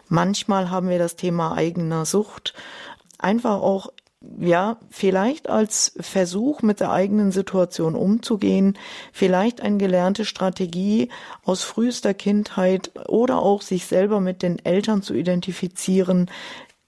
[0.08, 2.54] Manchmal haben wir das Thema eigener Sucht
[3.20, 3.92] einfach auch
[4.40, 8.76] ja, vielleicht als Versuch, mit der eigenen Situation umzugehen,
[9.12, 11.08] vielleicht eine gelernte Strategie
[11.44, 16.30] aus frühester Kindheit oder auch sich selber mit den Eltern zu identifizieren,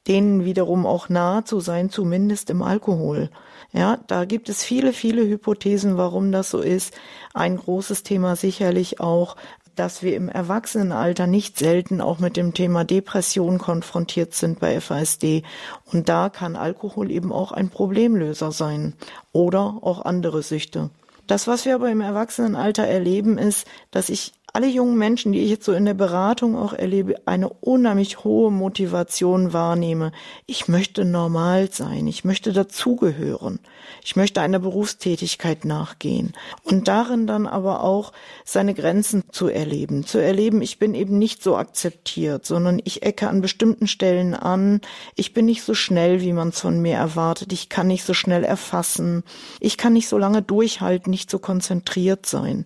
[0.08, 3.30] denen wiederum auch nahe zu sein, zumindest im Alkohol.
[3.72, 6.92] Ja, da gibt es viele, viele Hypothesen, warum das so ist.
[7.34, 9.36] Ein großes Thema sicherlich auch
[9.80, 15.42] dass wir im Erwachsenenalter nicht selten auch mit dem Thema Depression konfrontiert sind bei FASD.
[15.90, 18.92] Und da kann Alkohol eben auch ein Problemlöser sein
[19.32, 20.90] oder auch andere Süchte.
[21.26, 25.50] Das, was wir aber im Erwachsenenalter erleben, ist, dass ich alle jungen Menschen, die ich
[25.50, 30.12] jetzt so in der Beratung auch erlebe, eine unheimlich hohe Motivation wahrnehme.
[30.46, 33.60] Ich möchte normal sein, ich möchte dazugehören,
[34.02, 36.32] ich möchte einer Berufstätigkeit nachgehen.
[36.64, 38.12] Und darin dann aber auch
[38.44, 43.28] seine Grenzen zu erleben, zu erleben, ich bin eben nicht so akzeptiert, sondern ich ecke
[43.28, 44.80] an bestimmten Stellen an,
[45.14, 48.14] ich bin nicht so schnell, wie man es von mir erwartet, ich kann nicht so
[48.14, 49.22] schnell erfassen,
[49.60, 52.64] ich kann nicht so lange durchhalten, nicht so konzentriert sein.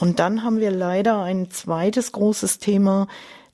[0.00, 3.06] Und dann haben wir leider ein zweites großes Thema,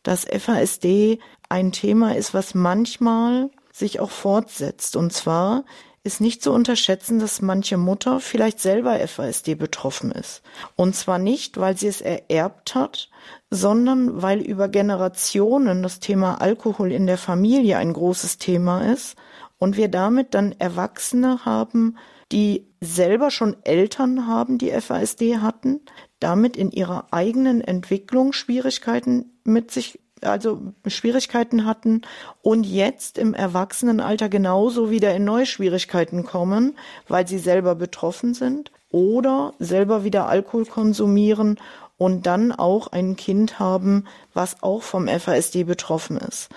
[0.05, 1.19] dass FASD
[1.49, 4.95] ein Thema ist, was manchmal sich auch fortsetzt.
[4.95, 5.65] Und zwar
[6.05, 10.43] ist nicht zu unterschätzen, dass manche Mutter vielleicht selber FASD betroffen ist.
[10.77, 13.11] Und zwar nicht, weil sie es ererbt hat,
[13.51, 19.17] sondern weil über Generationen das Thema Alkohol in der Familie ein großes Thema ist
[19.59, 21.97] und wir damit dann Erwachsene haben,
[22.33, 25.81] die selber schon Eltern haben, die FASD hatten,
[26.21, 32.03] damit in ihrer eigenen Entwicklung Schwierigkeiten mit sich also Schwierigkeiten hatten
[32.43, 38.73] und jetzt im Erwachsenenalter genauso wieder in neue Schwierigkeiten kommen, weil sie selber betroffen sind
[38.91, 41.59] oder selber wieder Alkohol konsumieren
[41.99, 44.05] und dann auch ein Kind haben,
[44.35, 46.49] was auch vom FASD betroffen ist.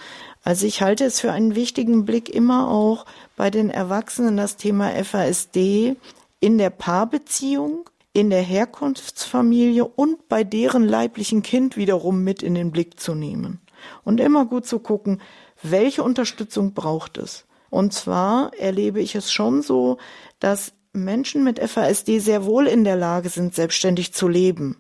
[0.44, 3.06] Also ich halte es für einen wichtigen Blick immer auch
[3.36, 5.96] bei den Erwachsenen das Thema FASD
[6.40, 7.90] in der Paarbeziehung,
[8.20, 13.62] in der Herkunftsfamilie und bei deren leiblichen Kind wiederum mit in den Blick zu nehmen.
[14.04, 15.22] Und immer gut zu gucken,
[15.64, 17.46] welche Unterstützung braucht es.
[17.70, 20.00] Und zwar erlebe ich es schon so,
[20.40, 24.76] dass Menschen mit FASD sehr wohl in der Lage sind, selbstständig zu leben.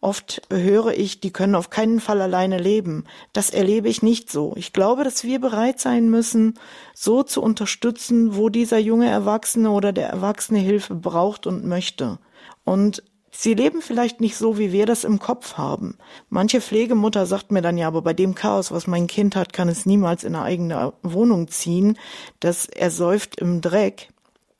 [0.00, 3.06] Oft höre ich, die können auf keinen Fall alleine leben.
[3.32, 4.52] Das erlebe ich nicht so.
[4.54, 6.58] Ich glaube, dass wir bereit sein müssen,
[6.94, 12.18] so zu unterstützen, wo dieser junge Erwachsene oder der Erwachsene Hilfe braucht und möchte.
[12.64, 13.02] Und
[13.36, 15.98] Sie leben vielleicht nicht so, wie wir das im Kopf haben.
[16.28, 19.68] Manche Pflegemutter sagt mir dann ja, aber bei dem Chaos, was mein Kind hat, kann
[19.68, 21.98] es niemals in eine eigene Wohnung ziehen.
[22.38, 24.08] Das ersäuft im Dreck.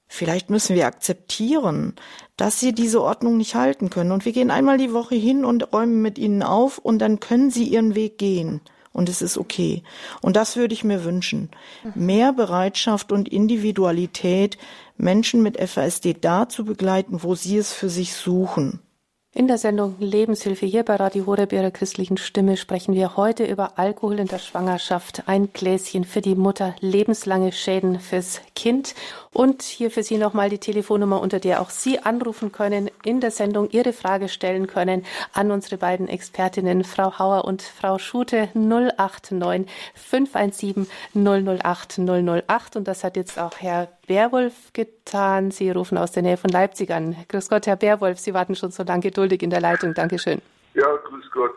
[0.09, 1.95] Vielleicht müssen wir akzeptieren,
[2.37, 4.11] dass sie diese Ordnung nicht halten können.
[4.11, 7.51] Und wir gehen einmal die Woche hin und räumen mit ihnen auf und dann können
[7.51, 8.61] sie ihren Weg gehen.
[8.95, 9.83] Und es ist okay.
[10.23, 11.51] Und das würde ich mir wünschen.
[11.97, 14.57] Mehr Bereitschaft und Individualität,
[14.97, 18.79] Menschen mit FASD da zu begleiten, wo sie es für sich suchen.
[19.37, 23.81] In der Sendung Lebenshilfe hier bei Radio Horeb Ihrer christlichen Stimme sprechen wir heute über
[23.81, 28.95] Alkohol in der Schwangerschaft, ein Gläschen für die Mutter, lebenslange Schäden fürs Kind.
[29.33, 33.33] Und hier für Sie nochmal die Telefonnummer, unter der auch Sie anrufen können, in der
[33.33, 39.69] Sendung Ihre Frage stellen können an unsere beiden Expertinnen, Frau Hauer und Frau Schute, 089
[39.95, 42.77] 517 008 008.
[42.77, 45.51] Und das hat jetzt auch Herr Beerwolf getan.
[45.51, 47.17] Sie rufen aus der Nähe von Leipzig an.
[47.29, 49.95] Grüß Gott, Herr Beerwolf, Sie warten schon so lange geduldig in der Leitung.
[49.95, 50.41] Dankeschön.
[50.75, 51.53] Ja, grüß Gott.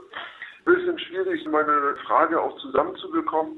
[0.65, 3.53] Bisschen schwierig, meine Frage auch zusammenzubekommen.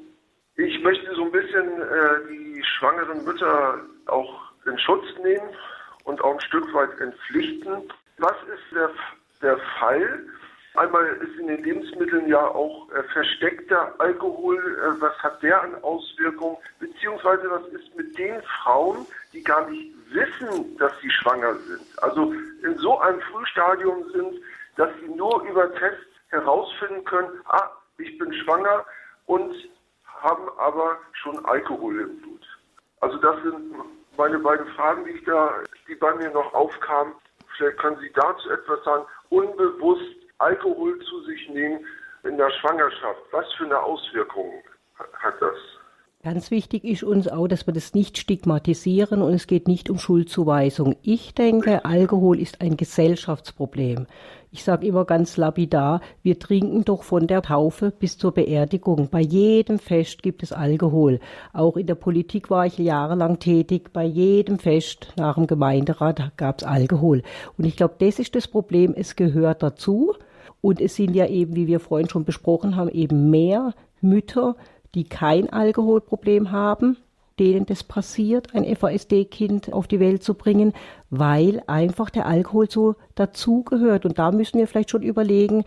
[0.56, 5.50] Ich möchte so ein bisschen äh, die schwangeren Mütter auch in Schutz nehmen
[6.04, 7.90] und auch ein Stück weit entpflichten.
[8.18, 8.90] Was ist der,
[9.42, 10.26] der Fall,
[10.76, 14.58] Einmal ist in den Lebensmitteln ja auch äh, versteckter Alkohol.
[14.58, 16.58] Äh, was hat der an Auswirkungen?
[16.80, 21.82] Beziehungsweise was ist mit den Frauen, die gar nicht wissen, dass sie schwanger sind?
[22.04, 24.42] Also in so einem Frühstadium sind,
[24.76, 28.86] dass sie nur über Tests herausfinden können, ah, ich bin schwanger
[29.26, 29.54] und
[30.22, 32.46] haben aber schon Alkohol im Blut.
[33.02, 33.74] Also das sind
[34.18, 35.52] meine beiden Fragen, die, ich da,
[35.88, 37.14] die bei mir noch aufkamen.
[37.58, 39.06] Vielleicht können Sie dazu etwas sagen.
[39.30, 41.86] Unbewusst Alkohol zu sich nehmen
[42.24, 44.52] in der Schwangerschaft, was für eine Auswirkung
[44.98, 45.56] hat das?
[46.22, 49.98] Ganz wichtig ist uns auch, dass wir das nicht stigmatisieren und es geht nicht um
[49.98, 50.98] Schuldzuweisung.
[51.02, 54.06] Ich denke, Alkohol ist ein Gesellschaftsproblem.
[54.52, 59.10] Ich sage immer ganz lapidar, wir trinken doch von der Taufe bis zur Beerdigung.
[59.10, 61.22] Bei jedem Fest gibt es Alkohol.
[61.54, 63.94] Auch in der Politik war ich jahrelang tätig.
[63.94, 67.24] Bei jedem Fest nach dem Gemeinderat gab es Alkohol.
[67.58, 68.94] Und ich glaube, das ist das Problem.
[68.94, 70.16] Es gehört dazu.
[70.62, 74.55] Und es sind ja eben, wie wir vorhin schon besprochen haben, eben mehr Mütter,
[74.95, 76.97] die kein Alkoholproblem haben,
[77.39, 80.74] denen das passiert, ein FASD-Kind auf die Welt zu bringen,
[81.10, 84.05] weil einfach der Alkohol so dazugehört.
[84.05, 85.64] Und da müssen wir vielleicht schon überlegen,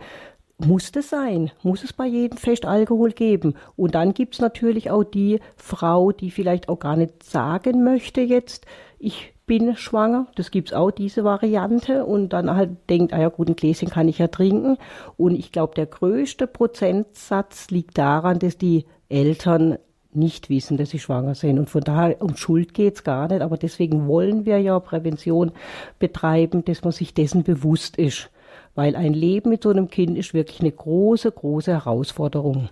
[0.59, 1.51] muss das sein?
[1.63, 3.55] Muss es bei jedem Fest Alkohol geben?
[3.75, 8.21] Und dann gibt es natürlich auch die Frau, die vielleicht auch gar nicht sagen möchte
[8.21, 8.65] jetzt,
[8.99, 10.27] ich bin schwanger.
[10.35, 12.05] Das gibt es auch, diese Variante.
[12.05, 14.77] Und dann halt denkt, ah ja gut, ein Gläschen kann ich ja trinken.
[15.17, 19.77] Und ich glaube, der größte Prozentsatz liegt daran, dass die Eltern
[20.13, 21.59] nicht wissen, dass sie schwanger sind.
[21.59, 23.41] Und von daher um Schuld geht es gar nicht.
[23.41, 25.51] Aber deswegen wollen wir ja Prävention
[25.99, 28.29] betreiben, dass man sich dessen bewusst ist.
[28.75, 32.69] Weil ein Leben mit so einem Kind ist wirklich eine große, große Herausforderung.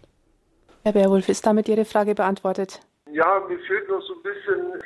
[0.84, 2.80] Herr Beerwulf, ist damit Ihre Frage beantwortet?
[3.14, 4.82] Ja, mir fehlt noch so ein bisschen,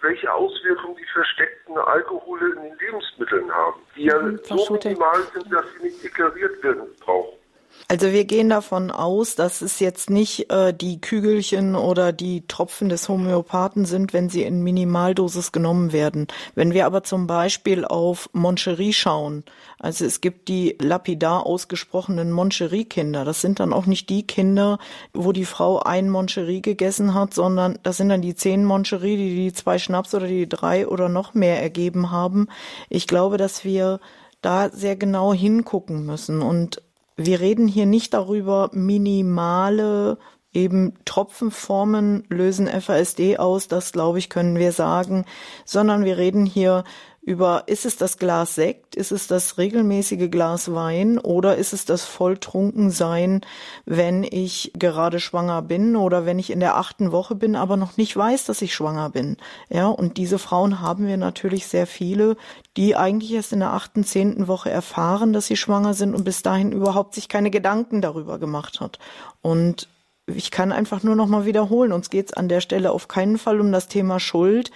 [0.00, 5.52] welche Auswirkungen die versteckten Alkohole in den Lebensmitteln haben, die ja mhm, so minimal sind,
[5.52, 7.37] dass sie nicht deklariert werden brauchen.
[7.86, 12.88] Also wir gehen davon aus, dass es jetzt nicht äh, die Kügelchen oder die Tropfen
[12.88, 16.26] des Homöopathen sind, wenn sie in Minimaldosis genommen werden.
[16.54, 19.44] Wenn wir aber zum Beispiel auf Moncherie schauen,
[19.78, 23.24] also es gibt die lapidar ausgesprochenen Moncherie-Kinder.
[23.24, 24.78] Das sind dann auch nicht die Kinder,
[25.14, 29.34] wo die Frau ein Moncherie gegessen hat, sondern das sind dann die zehn Moncherie, die
[29.34, 32.48] die zwei Schnaps oder die drei oder noch mehr ergeben haben.
[32.88, 34.00] Ich glaube, dass wir
[34.42, 36.82] da sehr genau hingucken müssen und
[37.18, 40.18] wir reden hier nicht darüber, minimale
[40.52, 45.26] eben Tropfenformen lösen FASD aus, das glaube ich, können wir sagen,
[45.64, 46.84] sondern wir reden hier
[47.28, 51.84] über, ist es das Glas Sekt, ist es das regelmäßige Glas Wein oder ist es
[51.84, 53.42] das Volltrunkensein,
[53.84, 57.98] wenn ich gerade schwanger bin oder wenn ich in der achten Woche bin, aber noch
[57.98, 59.36] nicht weiß, dass ich schwanger bin.
[59.68, 62.38] Ja, und diese Frauen haben wir natürlich sehr viele,
[62.78, 66.40] die eigentlich erst in der achten, zehnten Woche erfahren, dass sie schwanger sind und bis
[66.40, 68.98] dahin überhaupt sich keine Gedanken darüber gemacht hat.
[69.42, 69.86] Und
[70.24, 73.36] ich kann einfach nur noch mal wiederholen, uns geht es an der Stelle auf keinen
[73.36, 74.70] Fall um das Thema Schuld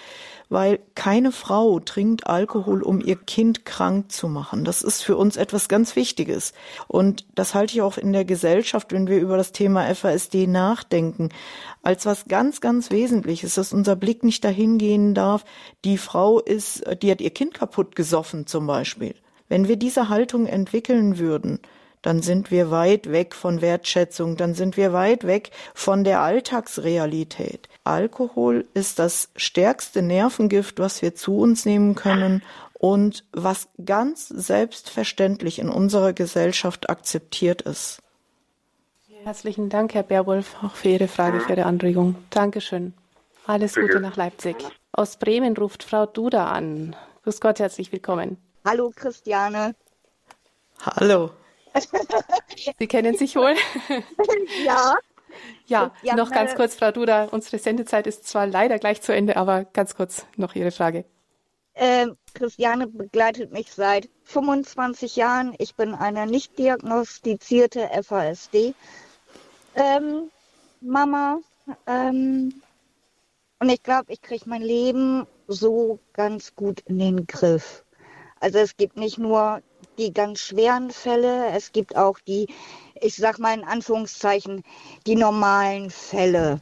[0.53, 4.65] weil keine Frau trinkt Alkohol, um ihr Kind krank zu machen.
[4.65, 6.53] Das ist für uns etwas ganz Wichtiges.
[6.89, 11.31] Und das halte ich auch in der Gesellschaft, wenn wir über das Thema FASD nachdenken,
[11.83, 15.45] als was ganz, ganz Wesentliches, dass unser Blick nicht dahin gehen darf,
[15.85, 19.15] die Frau ist, die hat ihr Kind kaputt gesoffen zum Beispiel.
[19.49, 21.61] Wenn wir diese Haltung entwickeln würden,
[22.03, 27.69] dann sind wir weit weg von Wertschätzung, dann sind wir weit weg von der Alltagsrealität.
[27.85, 32.43] Alkohol ist das stärkste Nervengift, was wir zu uns nehmen können
[32.75, 38.01] und was ganz selbstverständlich in unserer Gesellschaft akzeptiert ist.
[39.23, 42.17] Herzlichen Dank, Herr Beerwolf, auch für Ihre Frage, für Ihre Anregung.
[42.31, 42.93] Dankeschön.
[43.47, 44.57] Alles Gute nach Leipzig.
[44.91, 46.97] Aus Bremen ruft Frau Duda an.
[47.23, 48.37] Grüß Gott, herzlich willkommen.
[48.65, 49.77] Hallo, Christiane.
[50.85, 51.31] Hallo.
[52.79, 53.55] Sie kennen sich wohl?
[54.65, 54.97] Ja.
[55.67, 59.39] Ja, ja noch ganz kurz, Frau Duda, unsere Sendezeit ist zwar leider gleich zu Ende,
[59.39, 61.07] aber ganz kurz noch Ihre Frage.
[61.73, 65.55] Äh, Christiane begleitet mich seit 25 Jahren.
[65.59, 68.75] Ich bin eine nicht diagnostizierte FASD.
[69.75, 70.31] Ähm,
[70.83, 71.39] Mama,
[71.87, 72.63] ähm,
[73.59, 77.85] und ich glaube, ich kriege mein Leben so ganz gut in den Griff.
[78.41, 79.63] Also es gibt nicht nur
[79.99, 82.49] die ganz schweren Fälle, es gibt auch die,
[83.01, 84.63] ich sag mal in Anführungszeichen,
[85.07, 86.61] die normalen Fälle.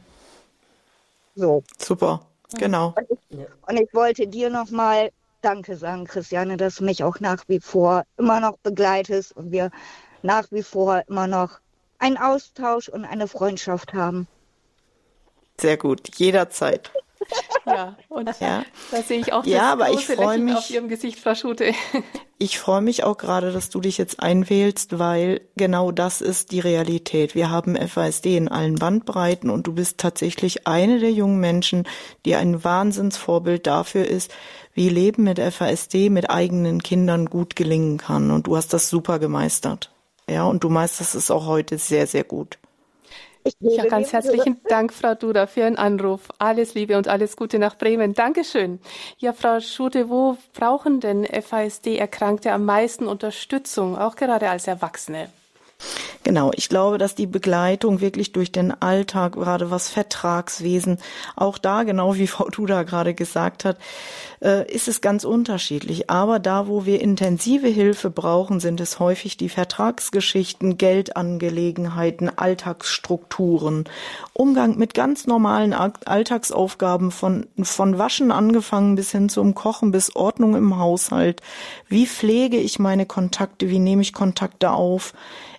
[1.35, 1.63] So.
[1.77, 2.25] Super,
[2.57, 2.93] genau.
[2.97, 5.11] Und ich, und ich wollte dir nochmal
[5.41, 9.71] Danke sagen, Christiane, dass du mich auch nach wie vor immer noch begleitest und wir
[10.21, 11.59] nach wie vor immer noch
[11.97, 14.27] einen Austausch und eine Freundschaft haben.
[15.59, 16.91] Sehr gut, jederzeit.
[17.65, 18.63] Ja, und ja.
[18.89, 21.35] da sehe ich auch das ja, aber große ich Lächeln mich, auf Ihrem Gesicht, Frau
[21.35, 21.73] Schute.
[22.43, 26.59] Ich freue mich auch gerade, dass du dich jetzt einwählst, weil genau das ist die
[26.59, 27.35] Realität.
[27.35, 31.87] Wir haben FASD in allen Bandbreiten und du bist tatsächlich eine der jungen Menschen,
[32.25, 34.33] die ein Wahnsinnsvorbild dafür ist,
[34.73, 38.31] wie Leben mit FASD mit eigenen Kindern gut gelingen kann.
[38.31, 39.91] Und du hast das super gemeistert.
[40.27, 42.57] Ja, und du meisterst es auch heute sehr, sehr gut.
[43.59, 46.29] Ja, ganz herzlichen Dank, Frau Duda, für Ihren Anruf.
[46.37, 48.13] Alles Liebe und alles Gute nach Bremen.
[48.13, 48.79] Dankeschön.
[49.17, 55.29] Ja, Frau Schute, wo brauchen denn FASD-Erkrankte am meisten Unterstützung, auch gerade als Erwachsene?
[56.23, 60.99] Genau, ich glaube, dass die Begleitung wirklich durch den Alltag, gerade was Vertragswesen,
[61.35, 63.77] auch da, genau wie Frau Duda gerade gesagt hat,
[64.41, 66.11] äh, ist es ganz unterschiedlich.
[66.11, 73.85] Aber da, wo wir intensive Hilfe brauchen, sind es häufig die Vertragsgeschichten, Geldangelegenheiten, Alltagsstrukturen,
[74.33, 80.55] Umgang mit ganz normalen Alltagsaufgaben von, von Waschen angefangen bis hin zum Kochen, bis Ordnung
[80.55, 81.41] im Haushalt.
[81.87, 83.69] Wie pflege ich meine Kontakte?
[83.69, 85.13] Wie nehme ich Kontakte auf?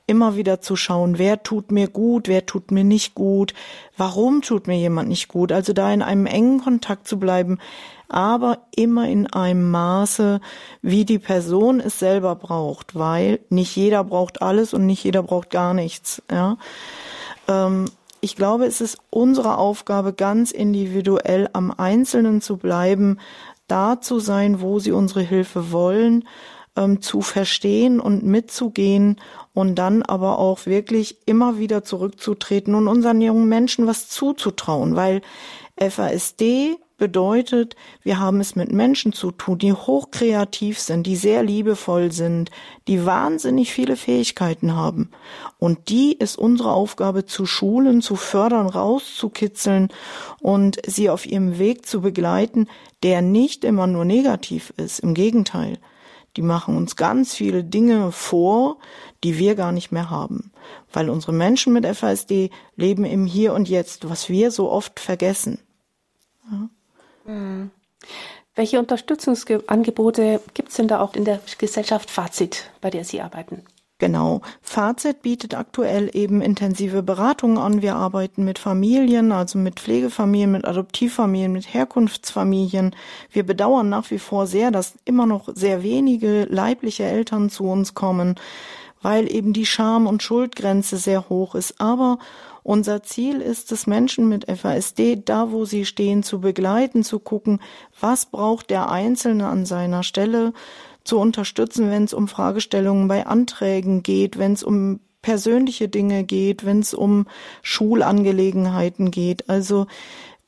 [0.06, 3.54] Immer wieder zu schauen, wer tut mir gut, wer tut mir nicht gut,
[3.96, 5.52] warum tut mir jemand nicht gut.
[5.52, 7.58] Also da in einem engen Kontakt zu bleiben,
[8.08, 10.40] aber immer in einem Maße,
[10.82, 15.50] wie die Person es selber braucht, weil nicht jeder braucht alles und nicht jeder braucht
[15.50, 16.22] gar nichts.
[16.30, 16.58] Ja.
[17.48, 17.86] Ähm,
[18.20, 23.18] ich glaube, es ist unsere Aufgabe, ganz individuell am Einzelnen zu bleiben,
[23.66, 26.28] da zu sein, wo sie unsere Hilfe wollen,
[26.76, 29.20] ähm, zu verstehen und mitzugehen
[29.54, 35.22] und dann aber auch wirklich immer wieder zurückzutreten und unseren jungen Menschen was zuzutrauen, weil
[35.78, 37.74] FASD bedeutet,
[38.04, 42.52] wir haben es mit Menschen zu tun, die hochkreativ sind, die sehr liebevoll sind,
[42.86, 45.10] die wahnsinnig viele Fähigkeiten haben.
[45.58, 49.88] Und die ist unsere Aufgabe zu schulen, zu fördern, rauszukitzeln
[50.38, 52.68] und sie auf ihrem Weg zu begleiten,
[53.02, 55.00] der nicht immer nur negativ ist.
[55.00, 55.78] Im Gegenteil.
[56.36, 58.78] Die machen uns ganz viele Dinge vor,
[59.22, 60.50] die wir gar nicht mehr haben.
[60.92, 65.58] Weil unsere Menschen mit FASD leben im Hier und Jetzt, was wir so oft vergessen.
[66.50, 66.68] Ja.
[67.32, 67.70] Mhm.
[68.54, 73.62] Welche Unterstützungsangebote gibt es denn da auch in der Gesellschaft Fazit, bei der Sie arbeiten?
[74.02, 74.40] Genau.
[74.62, 77.82] Fazit bietet aktuell eben intensive Beratungen an.
[77.82, 82.96] Wir arbeiten mit Familien, also mit Pflegefamilien, mit Adoptivfamilien, mit Herkunftsfamilien.
[83.30, 87.94] Wir bedauern nach wie vor sehr, dass immer noch sehr wenige leibliche Eltern zu uns
[87.94, 88.34] kommen,
[89.02, 91.80] weil eben die Scham- und Schuldgrenze sehr hoch ist.
[91.80, 92.18] Aber
[92.64, 97.60] unser Ziel ist es, Menschen mit FASD, da wo sie stehen, zu begleiten, zu gucken,
[98.00, 100.54] was braucht der Einzelne an seiner Stelle,
[101.04, 106.64] zu unterstützen, wenn es um Fragestellungen bei Anträgen geht, wenn es um persönliche Dinge geht,
[106.64, 107.26] wenn es um
[107.62, 109.48] Schulangelegenheiten geht.
[109.48, 109.86] Also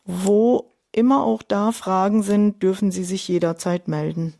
[0.05, 4.35] wo immer auch da Fragen sind, dürfen Sie sich jederzeit melden.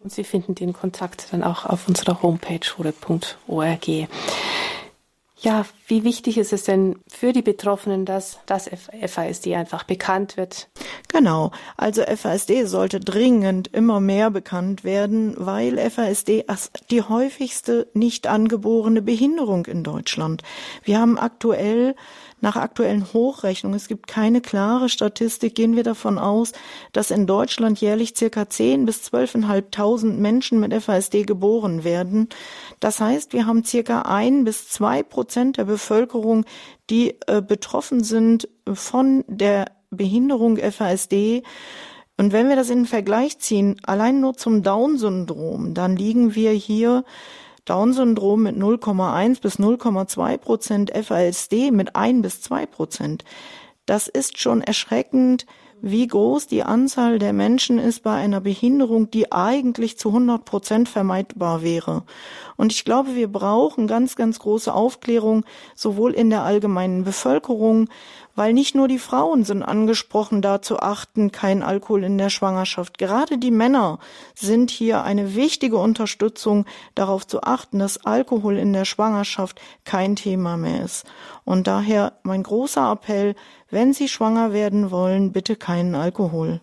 [0.00, 4.08] Und Sie finden den Kontakt dann auch auf unserer Homepage hore.org.
[5.42, 8.70] Ja, wie wichtig ist es denn für die Betroffenen, dass das
[9.06, 10.68] FASD einfach bekannt wird?
[11.08, 11.50] Genau.
[11.76, 16.44] Also FASD sollte dringend immer mehr bekannt werden, weil FASD
[16.92, 20.44] die häufigste nicht angeborene Behinderung in Deutschland.
[20.84, 21.96] Wir haben aktuell
[22.42, 26.52] nach aktuellen Hochrechnungen, es gibt keine klare Statistik, gehen wir davon aus,
[26.92, 32.28] dass in Deutschland jährlich circa 10 bis 12.500 Menschen mit FASD geboren werden.
[32.80, 36.44] Das heißt, wir haben circa ein bis zwei Prozent der Bevölkerung,
[36.90, 41.42] die äh, betroffen sind von der Behinderung FASD.
[42.18, 46.50] Und wenn wir das in den Vergleich ziehen, allein nur zum Down-Syndrom, dann liegen wir
[46.50, 47.04] hier
[47.64, 53.24] Down-Syndrom mit 0,1 bis 0,2 Prozent, FASD mit 1 bis 2 Prozent.
[53.86, 55.46] Das ist schon erschreckend,
[55.84, 60.88] wie groß die Anzahl der Menschen ist bei einer Behinderung, die eigentlich zu 100 Prozent
[60.88, 62.04] vermeidbar wäre.
[62.56, 65.44] Und ich glaube, wir brauchen ganz, ganz große Aufklärung,
[65.74, 67.88] sowohl in der allgemeinen Bevölkerung,
[68.34, 72.98] weil nicht nur die Frauen sind angesprochen, da zu achten, kein Alkohol in der Schwangerschaft.
[72.98, 73.98] Gerade die Männer
[74.34, 80.56] sind hier eine wichtige Unterstützung, darauf zu achten, dass Alkohol in der Schwangerschaft kein Thema
[80.56, 81.04] mehr ist.
[81.44, 83.34] Und daher mein großer Appell,
[83.70, 86.60] wenn Sie schwanger werden wollen, bitte keinen Alkohol.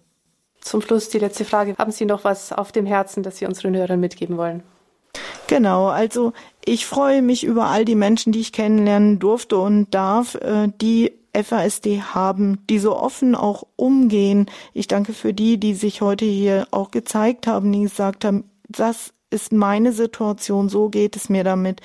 [0.61, 1.75] Zum Schluss die letzte Frage.
[1.77, 4.63] Haben Sie noch was auf dem Herzen, das Sie unseren Hörern mitgeben wollen?
[5.47, 10.35] Genau, also ich freue mich über all die Menschen, die ich kennenlernen durfte und darf,
[10.35, 14.47] äh, die FASD haben, die so offen auch umgehen.
[14.73, 19.13] Ich danke für die, die sich heute hier auch gezeigt haben, die gesagt haben, das
[19.31, 21.81] ist meine Situation, so geht es mir damit,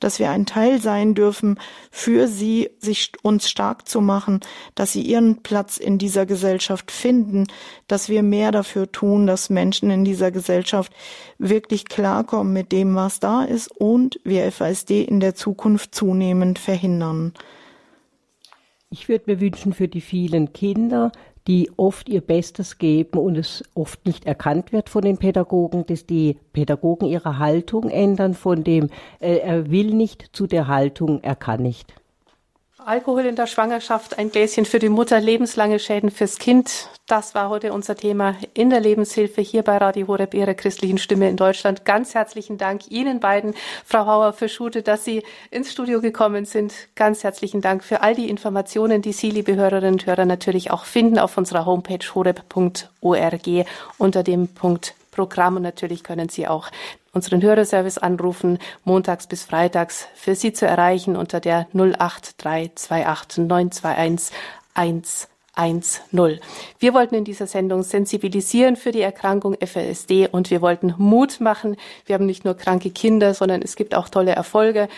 [0.00, 1.58] dass wir ein Teil sein dürfen,
[1.90, 4.40] für sie sich uns stark zu machen,
[4.74, 7.46] dass sie ihren Platz in dieser Gesellschaft finden,
[7.86, 10.92] dass wir mehr dafür tun, dass Menschen in dieser Gesellschaft
[11.38, 17.34] wirklich klarkommen mit dem, was da ist und wir FASD in der Zukunft zunehmend verhindern.
[18.98, 21.12] Ich würde mir wünschen für die vielen Kinder,
[21.46, 26.06] die oft ihr Bestes geben und es oft nicht erkannt wird von den Pädagogen, dass
[26.06, 28.88] die Pädagogen ihre Haltung ändern von dem,
[29.20, 31.92] äh, er will nicht zu der Haltung, er kann nicht.
[32.86, 36.88] Alkohol in der Schwangerschaft, ein Gläschen für die Mutter, lebenslange Schäden fürs Kind.
[37.08, 41.28] Das war heute unser Thema in der Lebenshilfe hier bei Radio Horeb, Ihrer christlichen Stimme
[41.28, 41.84] in Deutschland.
[41.84, 46.72] Ganz herzlichen Dank Ihnen beiden, Frau Hauer für Schute, dass Sie ins Studio gekommen sind.
[46.94, 50.84] Ganz herzlichen Dank für all die Informationen, die Sie, liebe Hörerinnen und Hörer, natürlich auch
[50.84, 53.66] finden auf unserer Homepage horeb.org
[53.98, 56.68] unter dem Punkt Programm und natürlich können Sie auch
[57.12, 64.32] unseren Hörerservice anrufen, montags bis freitags für Sie zu erreichen unter der 08328 921
[64.76, 66.40] 110.
[66.78, 71.76] Wir wollten in dieser Sendung sensibilisieren für die Erkrankung FLSD und wir wollten Mut machen.
[72.04, 74.88] Wir haben nicht nur kranke Kinder, sondern es gibt auch tolle Erfolge.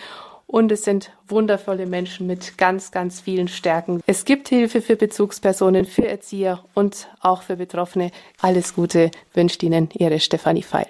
[0.51, 4.01] Und es sind wundervolle Menschen mit ganz, ganz vielen Stärken.
[4.07, 8.11] Es gibt Hilfe für Bezugspersonen, für Erzieher und auch für Betroffene.
[8.40, 10.88] Alles Gute wünscht Ihnen Ihre Stefanie Feil.